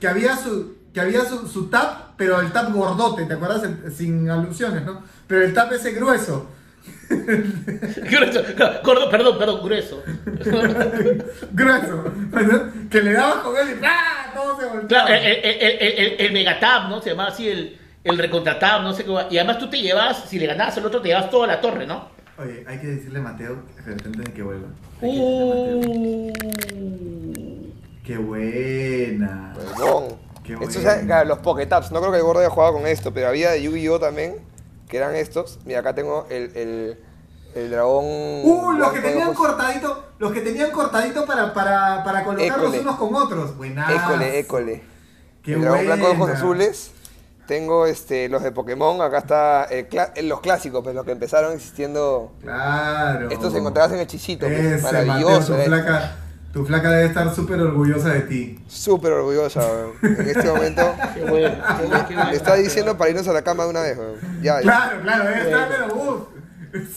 [0.00, 3.62] Que había su, que había su, su tap, pero el tap gordote, ¿te acuerdas?
[3.62, 5.02] El- sin alusiones, ¿no?
[5.26, 6.50] Pero el tap ese grueso.
[7.08, 8.42] Grueso,
[8.84, 10.02] gordo, perdón, perdón, grueso.
[11.52, 12.04] grueso.
[12.32, 12.88] ¿no?
[12.90, 14.32] Que le dabas con él y ¡ah!
[14.34, 15.06] Todo se volteaba.
[15.08, 17.00] Claro, el, el, el, el, el- el megatab, ¿no?
[17.00, 17.78] Se llamaba así el,
[18.08, 19.10] el recontratab, no sé qué.
[19.30, 21.86] Y además tú te llevabas, si le ganabas al otro, te llevabas toda la torre,
[21.86, 22.08] ¿no?
[22.38, 24.68] Oye, hay que decirle a Mateo que de repente que vuelva.
[25.02, 26.76] Hay que decirle a Mateo.
[26.76, 27.72] Uh.
[28.04, 29.54] ¡Qué buena!
[29.78, 30.04] Huevón.
[30.44, 30.90] Qué Estos bueno.
[30.90, 31.90] eran, claro, los Poketaps.
[31.92, 34.36] No creo que el gordo haya jugado con esto, pero había de Yu-Gi-Oh también,
[34.88, 35.58] que eran estos.
[35.64, 36.98] Mira, acá tengo el, el,
[37.56, 38.04] El dragón.
[38.04, 42.80] Uh, los que tenían ojos- cortadito, los que tenían cortadito para, para, para colocarlos École.
[42.80, 43.56] unos con otros.
[43.56, 43.90] Buenas.
[43.90, 44.82] École, école.
[45.42, 46.34] Qué el dragón blanco de ojos buena.
[46.34, 46.92] azules.
[47.46, 49.00] Tengo este, los de Pokémon.
[49.00, 52.32] Acá está el cla- los clásicos, pues los que empezaron existiendo.
[52.42, 53.30] Claro.
[53.30, 54.46] Estos se encontraban en hechicito.
[54.46, 55.52] pues, Ese, maravilloso.
[55.52, 55.64] Mateo, tu, eh.
[55.66, 56.16] flaca,
[56.52, 58.64] tu flaca debe estar súper orgullosa de ti.
[58.66, 59.92] Súper orgullosa, weón.
[60.02, 60.82] En este momento.
[61.14, 61.54] Qué bueno,
[62.32, 64.16] está diciendo para irnos a la cama de una vez, weón.
[64.42, 64.62] Ya, ya.
[64.62, 66.22] Claro, claro, debe estar, pero uff.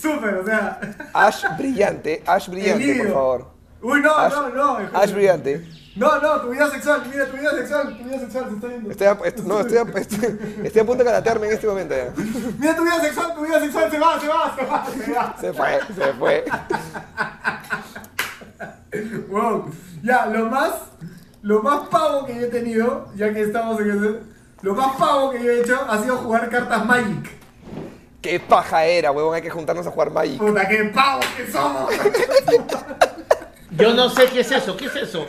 [0.02, 0.80] Súper, o sea.
[1.14, 3.52] Ash brillante, Ash brillante, por favor.
[3.82, 4.78] Uy, no, Ash, no, no.
[5.00, 5.66] Ash brillante.
[6.00, 8.89] No, no, tu vida sexual, mira tu vida sexual, tu vida sexual se está viendo.
[8.91, 11.93] Estoy a, est- no, estoy a, estoy, estoy a punto de calatearme en este momento
[11.95, 12.14] ya.
[12.58, 15.36] Mira tu vida sexual, tu vida sexual se va, se va, se va, se va.
[15.41, 16.45] Se fue, se fue.
[19.30, 19.72] Wow.
[20.02, 20.72] Ya, lo más,
[21.41, 24.20] lo más pavo que yo he tenido, ya que estamos en ese,
[24.62, 27.30] lo más pavo que yo he hecho ha sido jugar cartas Magic.
[28.22, 29.36] Qué paja era, huevón.
[29.36, 30.39] Hay que juntarnos a jugar Magic.
[30.39, 31.89] Puta, qué pavos que somos.
[33.72, 35.26] Yo no sé qué es eso, ¿qué es eso?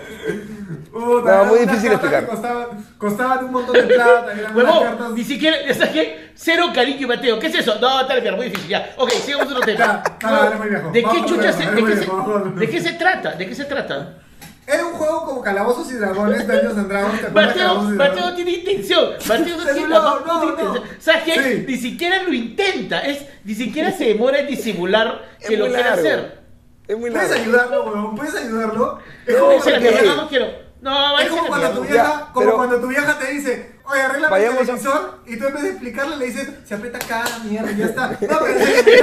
[0.93, 2.25] Puta, No, muy difícil explicar.
[2.25, 2.67] que Costaban,
[2.99, 5.11] costaban un montón de plata, eran cartas...
[5.13, 6.31] ni siquiera, ¿sabes qué?
[6.35, 7.39] Cero cariño y Mateo.
[7.39, 7.77] ¿Qué es eso?
[7.81, 8.95] No, tal vez, muy difícil, ya.
[8.97, 10.03] Ok, sigamos otro tema.
[10.23, 10.91] No.
[10.91, 12.59] ¿De qué chucha se, de qué se, viejo, vamos.
[12.59, 13.33] de qué se trata?
[13.33, 14.19] ¿De qué se trata?
[14.67, 18.35] Era un juego como Calabozos y Dragones, Daños and Dragons, ¿te acuerdas de Mateo, Mateo
[18.35, 19.11] tiene intención.
[19.27, 20.83] Mateo no tiene no, no, intención.
[21.01, 21.43] ¿Sabes qué?
[21.43, 21.65] Sí.
[21.67, 23.01] Ni siquiera lo intenta.
[23.01, 26.41] Es, ni siquiera se demora en disimular que Es lo muy quiere hacer.
[26.87, 28.15] Es muy ¿Puedes ayudarlo, weón?
[28.15, 28.99] ¿Puedes ayudarlo?
[29.27, 30.70] Es como, no, no quiero.
[30.81, 34.01] No, es como cuando tu vieja, Ya, como pero- cuando tu vieja te dice, oye,
[34.01, 36.99] arregla el Vayamos a- televisor, y tú en vez de explicarle le dices, se aprieta
[36.99, 38.07] acá, mierda, y ya está.
[38.21, 38.59] No, pero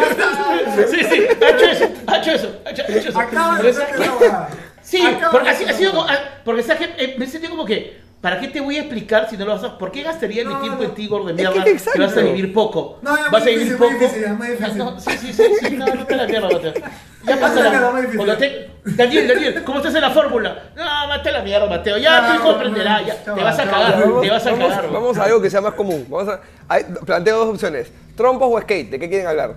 [0.09, 0.87] está.
[0.87, 3.19] Sí, sí, ha hecho eso, ha hecho eso, ha hecho, ha hecho eso.
[3.19, 4.25] Acaba Pero de ¿sabes hacer qué?
[4.25, 4.47] esa.
[4.81, 6.07] Sí, Acaba porque de así, hacer ha sido esa como,
[6.45, 6.61] porque.
[6.97, 9.63] Eh, me sentí como que, ¿para qué te voy a explicar si no lo vas
[9.63, 10.89] a ¿Por qué gastaría mi No, tiempo no.
[10.89, 11.63] en ti, gordo de mierda?
[11.63, 12.97] que Que, vas a vivir poco.
[13.03, 13.93] No, ya, vas a vivir difícil, poco.
[13.93, 14.67] difícil, ya.
[14.75, 16.73] No, sí, sí, sí, sí, no, no te la mierda, Mateo.
[16.73, 16.91] Ya
[17.27, 18.15] Ya la difícil.
[18.17, 20.63] cuando te, Daniel, Daniel, ¿cómo estás en la fórmula?
[20.75, 21.97] No, mate la mierda, Mateo.
[21.97, 23.15] Ya aprenderá, no, ya.
[23.23, 24.91] Te vas a cagar, te vas a vamos- cagar.
[24.91, 26.05] vamos a algo que sea más común.
[26.09, 27.91] Vamos a, hay- planteo dos opciones.
[28.15, 28.89] ¿Trompos o skate?
[28.91, 29.55] ¿De qué quieren hablar?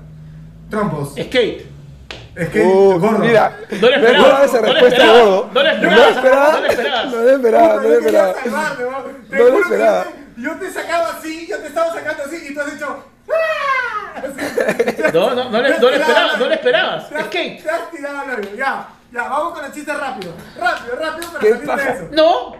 [0.68, 1.10] Trompos.
[1.10, 1.66] Skate.
[2.34, 3.18] Es que, Uh, gordo.
[3.18, 5.50] Mira, No le esperaba, esa no le respuesta gordo.
[5.52, 6.52] no le No esperaba, le esperaba.
[6.52, 7.04] no le esperaba.
[7.04, 8.34] No le esperaba, no le esperaba.
[9.30, 10.04] No que esperaba.
[10.04, 13.04] Yo te, yo te sacaba así, yo te estaba sacando así, y tú has hecho...
[15.14, 17.08] No, no, no le, no le esperabas, no le esperabas.
[17.08, 17.62] Te has- Skate.
[17.62, 18.54] Te has tirado al hoyo.
[18.56, 20.32] Ya, ya, vamos con el chiste rápido.
[20.58, 22.08] Rápido, rápido para ¿Qué salir de eso.
[22.12, 22.56] No,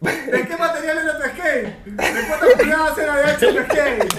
[0.00, 1.84] ¿De qué material era tu skate?
[1.84, 4.14] ¿De cuántas pulgadas era de tu skate?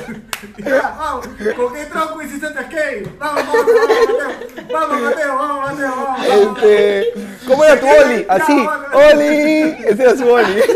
[0.57, 1.27] Ya, vamos.
[1.55, 3.17] ¿Con qué tronco hiciste tu skate?
[3.17, 4.67] Vamos, vamos, vamos, Mateo.
[4.71, 6.27] Vamos, Mateo, vamos, Mateo, vamos.
[6.27, 6.57] vamos.
[6.57, 7.13] Este,
[7.47, 8.25] ¿Cómo era tu Oli?
[8.29, 9.75] Así, Oli.
[9.87, 10.61] Ese era su Oli.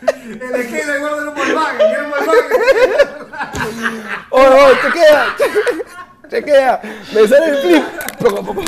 [0.00, 2.50] El del gordo era un Volkswagen, era un Volkswagen.
[4.30, 5.36] Oh, oh, chequea.
[6.30, 6.80] Chequea.
[7.14, 7.84] Me sale el flip.
[8.18, 8.62] Poco, poco.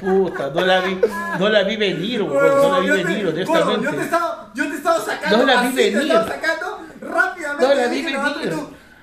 [0.00, 1.00] Puta, no la vi,
[1.38, 4.02] no la vi venir, weón, no la vi te- venir, gordo, Yo te honestamente.
[4.04, 6.02] estaba, yo te estaba sacando, No la vi así te venir.
[6.02, 7.66] estaba sacando rápidamente.
[7.68, 8.18] No la vi venir.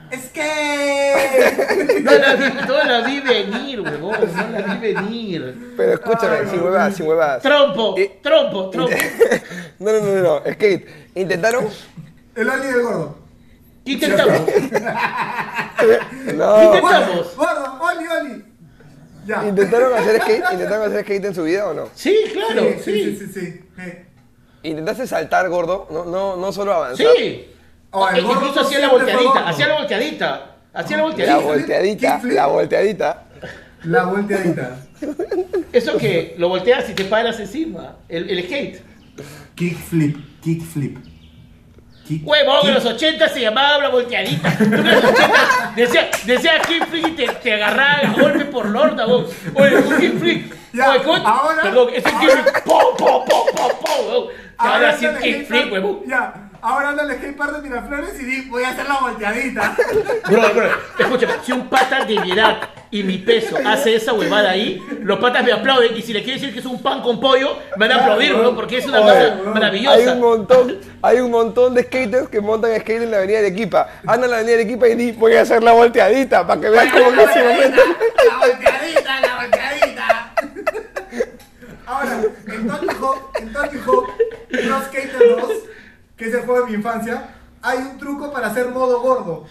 [0.10, 2.00] Tú, Skate.
[2.04, 5.74] No la vi, no la vi venir, huevón, no la vi venir.
[5.78, 7.42] Pero escúchame, sin huevadas, sin huevadas.
[7.42, 8.96] Trompo, trompo, trompo.
[9.80, 10.52] No, no, no, no.
[10.54, 10.88] Skate.
[11.16, 11.68] Intentaron.
[12.36, 13.18] El Oli del gordo.
[13.86, 14.38] ¿Qué intentamos?
[16.36, 16.64] No.
[16.64, 17.36] Intentamos.
[17.36, 18.46] Gordo, Oli, Oli.
[19.26, 19.48] Ya.
[19.48, 20.44] ¿Intentaron hacer skate?
[20.52, 21.90] ¿Intentaron hacer skate en su vida o no?
[21.94, 23.16] Sí, claro, sí, sí, sí.
[23.16, 23.62] sí, sí, sí.
[23.78, 24.06] Eh.
[24.64, 25.88] ¿Intentaste saltar gordo?
[25.92, 27.08] No, no, no solo avanzar.
[27.18, 27.48] Sí.
[27.92, 30.46] Oh, el gordo Incluso hacía la volteadita, hacía la volteadita.
[30.74, 31.38] Hacía la La volteadita.
[31.40, 32.34] volteadita, Kickflip.
[32.34, 33.24] la volteadita.
[33.84, 34.78] La volteadita.
[35.74, 37.96] Eso que lo volteas y te paras encima.
[38.08, 38.82] El, el skate.
[39.56, 40.98] Kickflip, kickflip.
[42.08, 44.54] Kick, Huevón, en los 80 se llamaba la volteadita.
[44.60, 49.32] En los 80 decía, decía kickflip y te, te agarraba a golpe por lorda, vos.
[49.56, 50.54] Oye, un kickflip.
[50.74, 52.64] Ya, Oye, ¿cómo- ahora- Perdón, es un ahora- kickflip.
[52.64, 54.28] ¡Pum, pum, pum, pum, pum, huevón!
[54.28, 56.00] Te van a Ahora decir anda el kickflip, huevón.
[56.08, 56.49] Ya.
[56.62, 59.76] Ahora anda el skatepark de Miraflores y di, voy a hacer la volteadita.
[60.30, 62.58] Bro, bro, escúchame, si un pata de mi edad
[62.92, 66.38] y mi peso hace esa huevada ahí, los patas me aplauden y si le quiere
[66.40, 69.00] decir que es un pan con pollo, me van a aplaudir, bro, porque es una
[69.00, 70.14] Oye, cosa Hay maravillosa.
[70.14, 73.88] un montón, hay un montón de skaters que montan skate en la avenida de Equipa.
[74.02, 76.70] Andan en la avenida de Equipa y di, voy a hacer la volteadita para que
[76.70, 77.82] veas cómo que ese momento.
[78.28, 80.34] La volteadita, la volteadita.
[81.86, 84.10] Ahora, en Tony Hawk, en Tony Hawk
[84.50, 85.52] Pro Skater 2,
[86.20, 89.46] que es el juego de mi infancia, hay un truco para hacer modo gordo.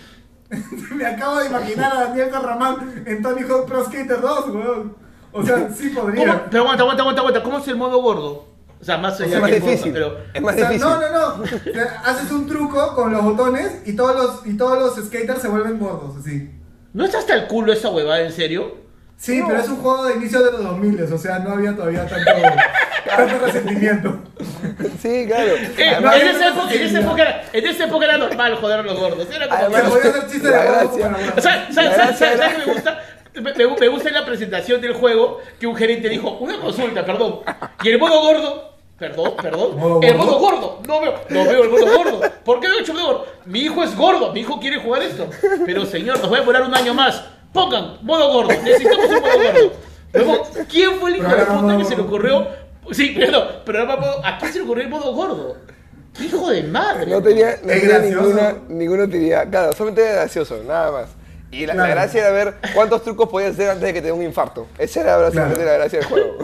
[0.95, 4.97] Me acabo de imaginar a Daniel Carramán en Tony Hawk Pro Skater 2, weón.
[5.33, 6.07] O sea, sí ¿Cómo?
[6.07, 6.47] podría.
[6.51, 7.43] Pero aguanta, aguanta, aguanta, aguanta.
[7.43, 8.47] ¿Cómo es el modo gordo?
[8.81, 9.93] O sea, más allá Es más que difícil.
[9.93, 10.16] pero...
[10.33, 10.89] Es más O sea, difícil.
[10.91, 11.43] no, no, no.
[11.43, 15.43] O sea, haces un truco con los botones y todos los, y todos los skaters
[15.43, 16.51] se vuelven gordos, así.
[16.93, 18.77] ¿No está hasta el culo esa huevada, en serio?
[19.19, 22.07] Sí, pero es un juego de inicio de los 2000, o sea, no había todavía
[22.07, 22.31] tanto,
[23.16, 24.19] tanto resentimiento.
[25.03, 25.55] Sí, claro.
[25.77, 28.79] Eh, Además- en, esa época, en, esa época era, en esa época era normal joder
[28.79, 29.27] a los gordos.
[29.35, 29.61] Era como.
[29.61, 31.11] Además- Se podía hacer chistes de La gordo gracia.
[31.11, 33.03] para O sea, ¿sabes, qué me gusta?
[33.35, 37.41] Me, me- gusta en la presentación del juego que un gerente dijo, una consulta, perdón.
[37.83, 39.77] Y el modo gordo, perdón, perdón.
[39.79, 42.21] ¿Modo el modo gordo, no veo, no veo el modo gordo.
[42.45, 43.27] ¿Por qué hecho el modo gordo?
[43.47, 45.29] Mi hijo es gordo, mi hijo quiere jugar esto.
[45.66, 47.25] Pero señor, nos va a demorar un año más.
[47.53, 49.72] Pongan, modo gordo, necesitamos un modo gordo.
[50.12, 52.46] Luego, ¿quién fue el hijo de puta que se le ocurrió?
[52.92, 55.57] Sí, pero, programa modo- ¿a quién se le ocurrió el modo gordo?
[56.16, 57.07] ¡Qué hijo de madre!
[57.11, 59.49] No tenía, no ninguna, ninguna utilidad.
[59.51, 61.09] Claro, solamente era gracioso, nada más.
[61.51, 64.12] Y la, la gracia era ver cuántos trucos podías hacer antes de que te dé
[64.12, 64.66] un infarto.
[64.76, 65.70] Esa era básicamente Claro.
[65.70, 66.36] la gracia del juego.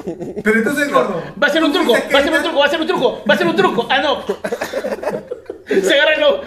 [0.43, 1.23] Pero entonces, gordo.
[1.43, 2.87] Va a ser un ¿tú truco, va a ser un truco, va a ser un
[2.87, 3.87] truco, va a ser un truco.
[3.91, 4.25] Ah, no.
[5.67, 6.41] Se agarra no.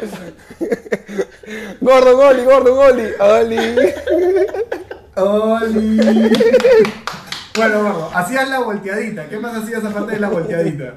[1.82, 3.04] gordo, Goli, gordo, Goli.
[3.20, 3.58] Oli.
[5.16, 6.32] Oli.
[7.56, 9.26] Bueno, gordo, hacías la volteadita.
[9.28, 10.94] ¿Qué más hacías aparte de la volteadita?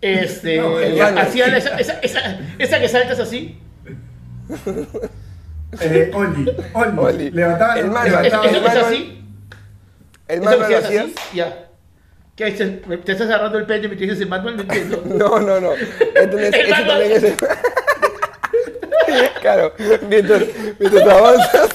[0.00, 1.20] Este, No, el baño.
[1.20, 3.58] hacía la- esa, esa, esa, esa que saltas así.
[5.80, 6.98] Eh, Oli, Oli.
[6.98, 7.30] Oli.
[7.30, 8.20] Levantaba El mano.
[8.20, 8.86] Eso la que es mano.
[8.86, 9.24] así.
[10.28, 11.04] El que lo hacías hacías.
[11.04, 11.14] así.
[11.36, 11.65] Ya.
[12.36, 12.82] ¿Qué haces?
[13.04, 14.56] ¿Te estás agarrando el pene mientras dices el manual?
[14.56, 15.02] No entiendo.
[15.06, 15.70] No, no, no.
[15.70, 16.86] No es- El ese manual.
[16.88, 17.36] también es el-
[19.40, 19.72] Claro,
[20.08, 20.42] mientras,
[20.78, 21.70] mientras avanzas.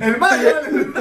[0.00, 0.92] El manual.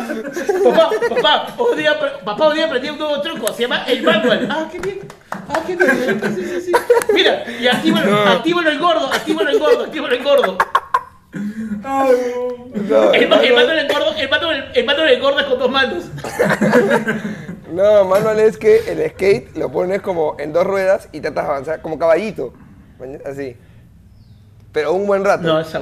[0.63, 3.53] Papá, papá, hoy día, papá, hoy día aprendí un nuevo truco.
[3.53, 4.47] Se llama el manual.
[4.51, 4.99] Ah, qué bien.
[5.31, 6.21] Ah, qué bien.
[6.35, 6.71] Sí, sí, sí.
[7.13, 10.57] Mira, y actívalo, actívalo el gordo, actívalo el gordo, actívalo el gordo.
[11.87, 14.27] No, El, ma- el gordo, el
[14.75, 16.03] el manual del gordo es con dos manos.
[17.71, 21.49] No, manual es que el skate lo pones como en dos ruedas y tratas de
[21.51, 22.53] avanzar como caballito.
[23.25, 23.57] Así.
[24.71, 25.43] Pero un buen rato.
[25.43, 25.81] No, esa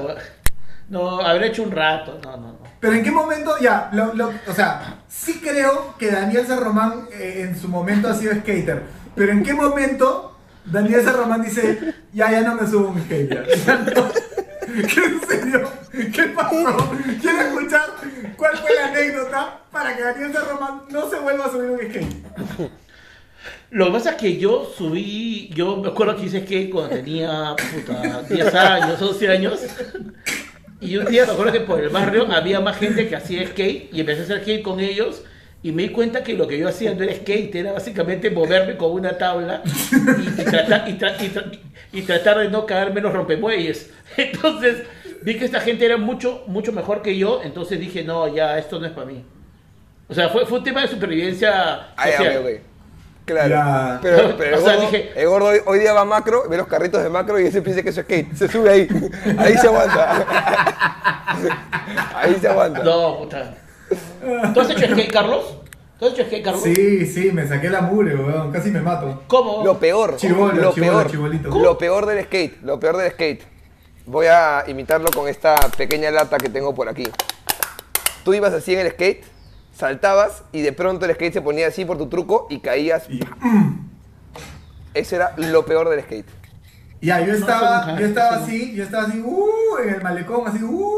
[0.89, 2.20] No, habré hecho un rato.
[2.24, 2.58] No, no, no.
[2.80, 7.08] Pero en qué momento, ya, lo, lo- o sea, sí creo que Daniel San Román
[7.14, 8.82] eh, en su momento ha sido skater.
[9.16, 10.36] Pero en qué momento
[10.66, 13.32] Daniel San Román dice, ya, ya no me subo a un skate.
[14.82, 15.71] ya, ya no".
[15.91, 16.11] ¿Qué en?
[16.11, 16.91] ¿Qué pasó?
[17.21, 17.89] Quiero escuchar
[18.36, 21.80] cuál fue la anécdota para que Daniel San Román no se vuelva a subir un
[21.80, 22.71] skate.
[23.71, 27.55] Lo que pasa es que yo subí, yo me acuerdo que hice skate cuando tenía
[27.73, 29.59] puta, 10 años, 11 años.
[30.80, 33.93] Y un día me acuerdo que por el barrio había más gente que hacía skate
[33.93, 35.23] y empecé a hacer skate con ellos.
[35.66, 38.78] Y me di cuenta que lo que yo hacía no era skate, era básicamente moverme
[38.78, 41.59] con una tabla y, y tratar, y, tra- y tra-
[41.91, 43.89] y tratar de no caerme en los rompemuelles.
[44.18, 44.84] Entonces
[45.24, 48.80] vi que esta gente era mucho, mucho mejor que yo, entonces dije, no, ya, esto
[48.80, 49.26] no es para mí.
[50.07, 52.38] O sea, fue, fue un tema de supervivencia Ay, social.
[52.38, 52.61] ok, ok.
[53.26, 53.49] Claro.
[53.49, 53.99] Ya.
[54.03, 56.47] Pero, pero el, O sea, gordo, dije- el gordo hoy, hoy día va a macro,
[56.47, 58.36] ve los carritos de macro y ese piensa que eso es skate.
[58.36, 58.88] Se sube ahí.
[59.39, 60.26] Ahí se aguanta.
[62.13, 62.84] Ahí se aguanta.
[62.84, 63.55] No, puta.
[64.54, 65.58] ¿Tú has hecho skate, Carlos?
[66.00, 66.64] ¿Tú has hecho skate, Carlos?
[66.64, 69.24] Sí, sí, me saqué la mugre, weón, casi me mato.
[69.28, 69.64] ¿Cómo?
[69.64, 70.18] Lo peor.
[70.18, 71.12] Chibolo, lo chibolo, peor.
[71.12, 71.50] chibolito.
[71.50, 72.62] Lo peor del skate.
[72.64, 73.44] Lo peor del skate.
[74.06, 77.06] Voy a imitarlo con esta pequeña lata que tengo por aquí.
[78.24, 79.24] Tú ibas así en el skate,
[79.76, 83.10] saltabas y de pronto el skate se ponía así por tu truco y caías.
[83.10, 83.20] Y-
[84.94, 86.28] Ese era lo peor del skate.
[87.02, 90.64] Ya, yo estaba, yo estaba eso así, yo estaba así, uh, en el malecón, así,
[90.64, 90.92] uh,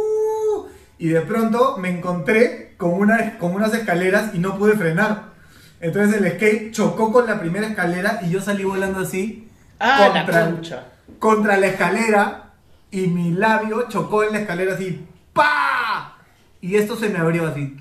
[0.99, 5.35] y de pronto me encontré con, una, con unas escaleras y no pude frenar.
[5.79, 9.47] Entonces el skate chocó con la primera escalera y yo salí volando así
[9.79, 10.85] Ah, la concha.
[11.19, 12.53] contra la escalera
[12.89, 16.17] y mi labio chocó en la escalera así, ¡pa!
[16.61, 17.77] Y esto se me abrió así.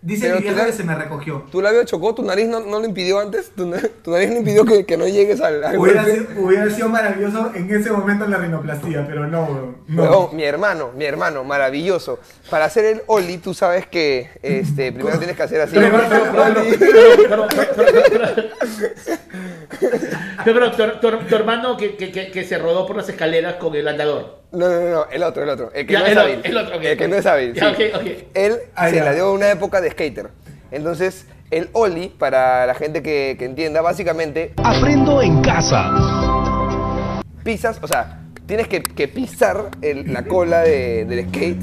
[0.00, 1.44] Dice mi la- que se me recogió.
[1.50, 2.14] ¿Tu labio chocó?
[2.14, 3.50] ¿Tu nariz no, no lo impidió antes?
[3.50, 3.68] ¿Tu,
[4.04, 7.50] tu nariz no impidió que, que no llegues al, al Hubiera sido, hubiera sido maravilloso
[7.54, 10.02] en ese momento la rinoplastía, pero no, no.
[10.02, 12.20] Huevón, mi hermano, mi hermano, maravilloso.
[12.48, 15.74] Para hacer el Oli, tú sabes que este, primero tienes que hacer así.
[20.44, 24.38] Pero, tu, hermano que, que, que se rodó por las escaleras con el andador.
[24.52, 25.70] No, no, no, el otro, el otro.
[25.74, 26.40] El que Ya, no es el hábil.
[26.44, 27.54] el otro, ok, El que no es hábil.
[27.54, 27.84] Ya, sí.
[27.92, 28.06] ok, ok.
[28.34, 28.56] Él
[28.90, 29.04] se ya.
[29.04, 30.30] la dio una época de skater.
[30.70, 35.90] Entonces, el Oli, para la gente que, que entienda, básicamente Aprendo en casa.
[37.44, 41.60] pisas, o sea, tienes que, que pisar el- la cola de- del skate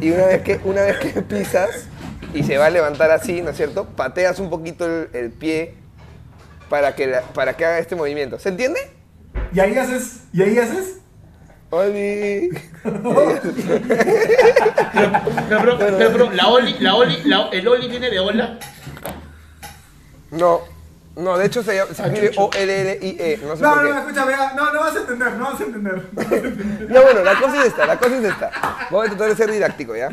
[0.00, 1.86] y una vez, que, una vez que pisas
[2.34, 3.86] y se va a levantar así, ¿no es cierto?
[3.96, 5.74] Pateas un poquito el, el pie
[6.68, 8.38] para que, la- para que haga este movimiento.
[8.38, 8.80] ¿Se entiende?
[9.54, 10.98] Y ahí haces, y ahí haces.
[11.70, 12.50] Oli.
[12.82, 13.08] Pero,
[15.48, 18.58] pero, pero, pero, la Oli, la Oli, la- el Oli viene de Ola.
[20.30, 20.60] No,
[21.16, 23.38] No, de hecho se, llama- se escribe O-L-L-I-E.
[23.42, 23.94] No sé No, por no, qué.
[23.94, 26.88] no, escúchame, ya, no, no vas a entender, no vas a entender.
[26.90, 28.50] Ya bueno, la cosa es esta, la cosa es esta.
[28.90, 30.10] Vamos a tratar de ser didáctico, ¿ya?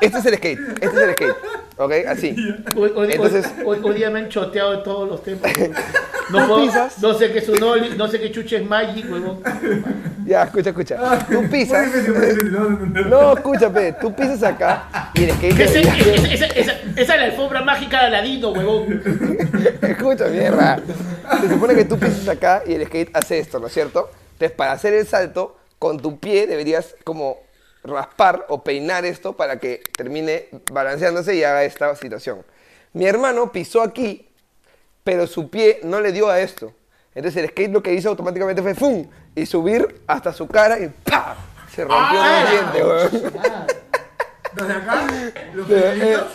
[0.00, 1.36] Este es el skate, este es el skate.
[1.76, 1.92] ¿Ok?
[2.08, 2.34] Así.
[2.76, 5.52] Hoy, hoy- Entonces- hoy- hoy día me han choteado de todos los temas.
[6.28, 6.98] Tú No, puedo- pisas.
[7.00, 9.40] no sé qué es un Oli, no sé qué chuche es Magic, huevón.
[10.26, 11.26] Ya, escucha, escucha.
[11.30, 11.88] Tú pisas.
[12.06, 13.06] No vas a entender.
[13.06, 15.56] No, escúchame, tú pisas acá y el skate.
[15.56, 19.02] ¿Qué es debería esa, hacer- esa, esa, esa es la alfombra mágica de Aladino, huevón.
[19.80, 20.80] Escucha, mierda.
[21.40, 24.10] Se supone que tú pisas acá y el skate hace esto, ¿no es cierto?
[24.34, 27.38] Entonces, para hacer el salto, con tu pie deberías como
[27.88, 32.44] raspar o peinar esto para que termine balanceándose y haga esta situación.
[32.92, 34.28] Mi hermano pisó aquí,
[35.04, 36.72] pero su pie no le dio a esto.
[37.14, 39.06] Entonces el skate lo que hizo automáticamente fue ¡fum!
[39.34, 41.36] y subir hasta su cara y ¡pa!
[41.74, 42.44] Se rompió Ah.
[42.44, 43.32] el diente, weón.
[44.54, 45.06] Desde acá,
[45.54, 45.76] los Se,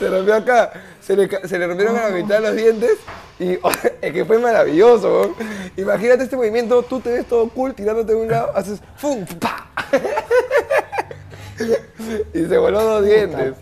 [0.06, 2.92] eh, rompió acá, se le, ca- se le rompieron a la mitad los dientes
[3.40, 3.54] y
[4.02, 5.10] es que fue maravilloso.
[5.12, 5.36] weón.
[5.76, 9.26] Imagínate este movimiento, tú te ves todo cool tirándote de un lado, haces ¡fum!
[9.40, 9.70] ¡pa!
[12.34, 13.56] y se voló dos dientes.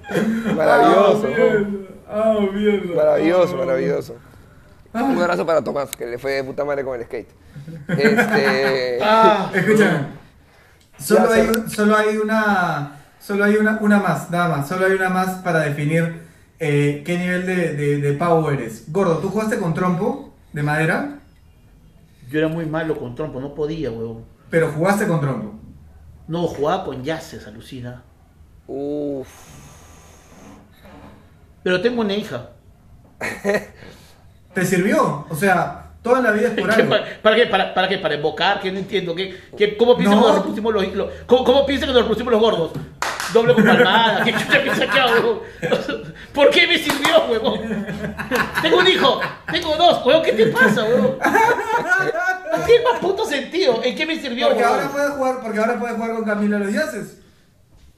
[0.55, 1.27] Maravilloso.
[1.27, 1.67] Ah, mierda.
[2.09, 2.95] Ah, mierda.
[2.95, 4.15] Maravilloso, Ah, maravilloso.
[4.93, 7.29] Un abrazo para Tomás, que le fue de puta madre con el skate.
[7.87, 8.99] Este.
[9.03, 10.07] Ah, Escúchame.
[10.97, 12.97] Solo Ya, hay, solo hay una.
[13.19, 14.67] Solo hay una, una más, nada más.
[14.67, 16.21] Solo hay una más para definir
[16.59, 18.91] eh, qué nivel de, de, de pavo eres.
[18.91, 21.17] Gordo, ¿tú jugaste con trompo de madera?
[22.29, 24.23] yo era muy malo con trompo, no podía, huevón.
[24.49, 25.53] Pero jugaste con trompo.
[26.31, 28.03] No, jugaba con yaces, alucina.
[28.65, 29.27] Uff.
[31.61, 32.51] Pero tengo una hija.
[34.53, 35.25] ¿Te sirvió?
[35.29, 36.89] O sea, toda la vida es por ¿Qué, algo.
[36.89, 37.45] para, ¿Para qué?
[37.47, 37.97] ¿Para, para qué?
[37.97, 38.61] ¿Para invocar?
[38.61, 39.13] Que no entiendo.
[39.13, 40.21] ¿Qué, qué, ¿Cómo piensa No.
[40.21, 40.37] que nos
[40.73, 42.71] los, ¿cómo, que nos repusimos los gordos?
[43.33, 44.23] Doble con palmada.
[44.23, 45.43] ¿Qué chucha piensa que hago?
[46.33, 47.59] ¿Por qué me sirvió, huevón?
[48.61, 49.19] Tengo un hijo.
[49.51, 50.05] Tengo dos.
[50.05, 51.17] Huevón, ¿qué te pasa, huevón?
[51.19, 53.81] No tiene más puto sentido.
[53.83, 56.73] ¿En qué me sirvió, Porque ahora puedes jugar, porque ahora puedes jugar con Camila los
[56.73, 57.17] Yaces.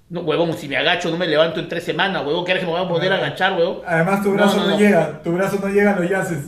[0.09, 2.45] No, huevón, si me agacho no me levanto en tres semanas, huevón.
[2.45, 3.79] ¿Quieres que me voy a poder agachar, huevón?
[3.85, 4.77] Además tu brazo no, no, no.
[4.77, 6.39] llega, tu brazo no llega a los Yaces.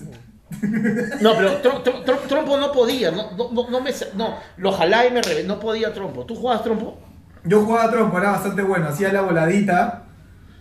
[1.22, 4.38] No, pero tro- tro- tro- trompo no podía, no, no, no, no me, sa- no,
[4.58, 6.26] lo jalaba y me reventó, no podía trompo.
[6.26, 7.00] ¿Tú jugabas trompo?
[7.46, 8.88] Yo jugaba trompo, era bastante bueno.
[8.90, 10.04] Hacía la voladita,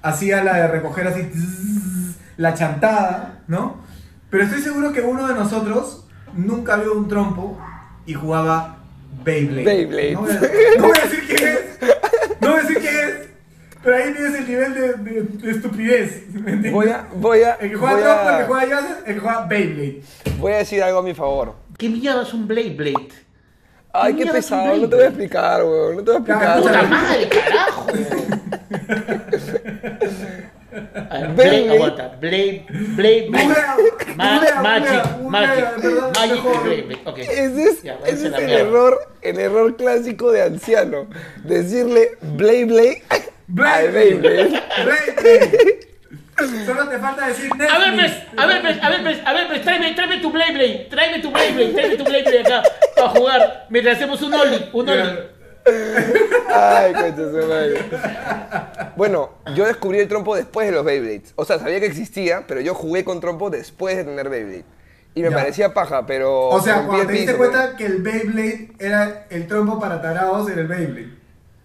[0.03, 1.28] hacía la de recoger así,
[2.37, 3.76] la chantada, ¿no?
[4.30, 7.59] Pero estoy seguro que uno de nosotros nunca vio un trompo
[8.07, 8.78] y jugaba
[9.24, 9.64] Beyblade.
[9.64, 10.12] Beyblade.
[10.12, 10.41] No voy a,
[10.78, 11.61] no voy a decir quién es,
[12.41, 13.14] no voy a decir quién es,
[13.82, 16.24] pero ahí tienes el nivel de, de- de estupidez.
[16.32, 16.70] ¿me?
[16.70, 19.20] Voy a, voy a, El que juega trompo, el que a, juega yaces, el que
[19.20, 20.03] juega Beyblade.
[20.39, 21.55] voy a decir algo a mi favor.
[21.78, 23.09] ¿Qué mierda es un Blade Blade?
[23.97, 25.97] Ay, qué pesado, no te voy a explicar, weón.
[25.97, 26.61] No te voy a explicar.
[26.61, 27.87] ¡Puta madre, carajo!
[31.11, 31.71] A ver, Blade Blade, Blade.
[31.71, 32.17] aguanta.
[32.21, 32.67] Blade,
[32.97, 33.55] Blade, Blade.
[34.17, 35.21] Magic, Magic.
[35.23, 37.03] Magic Blade Blade.
[37.05, 37.19] Ok.
[37.19, 41.07] Ese es, Ya, ese es el error, el error clásico de anciano.
[41.45, 43.03] Decirle Blade Blade
[43.47, 44.63] Blade al Beyblade.
[44.85, 45.94] Beyblade.
[46.66, 47.72] Solo te falta decir Netflix.
[47.72, 50.30] A ver, pues, a ver, pues, a ver, pues, a ver, pues, tráeme, tráeme tu
[50.32, 52.62] Blade Blade, tráeme tu Blade Blade, tráeme tu Blade Blade acá
[52.97, 55.18] para jugar mientras hacemos un Oli, un Oli.
[56.53, 57.78] Ay, concha su madre.
[58.97, 61.32] Bueno, yo descubrí el trompo después de los Beyblades.
[61.37, 64.64] O sea, sabía que existía, pero yo jugué con trompo después de tener Beyblade.
[65.14, 65.37] Y me Ya.
[65.37, 66.49] parecía paja, pero.
[66.49, 70.51] O sea, cuando te diste piso, cuenta que el Beyblade era el trompo para tarados
[70.51, 71.11] en el Beyblade.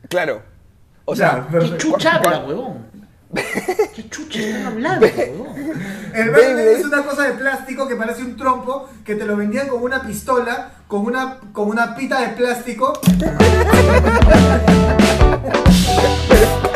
[0.08, 0.44] Claro.
[1.06, 1.78] O Ya, sea, ¿Qué perfecto.
[1.78, 2.89] chucha habla, huevón?
[3.96, 5.06] ¿Qué chucha están hablando?
[5.06, 9.68] El Beyblade es una cosa de plástico que parece un trompo que te lo vendían
[9.68, 13.00] con una pistola, con una, con una pita de plástico.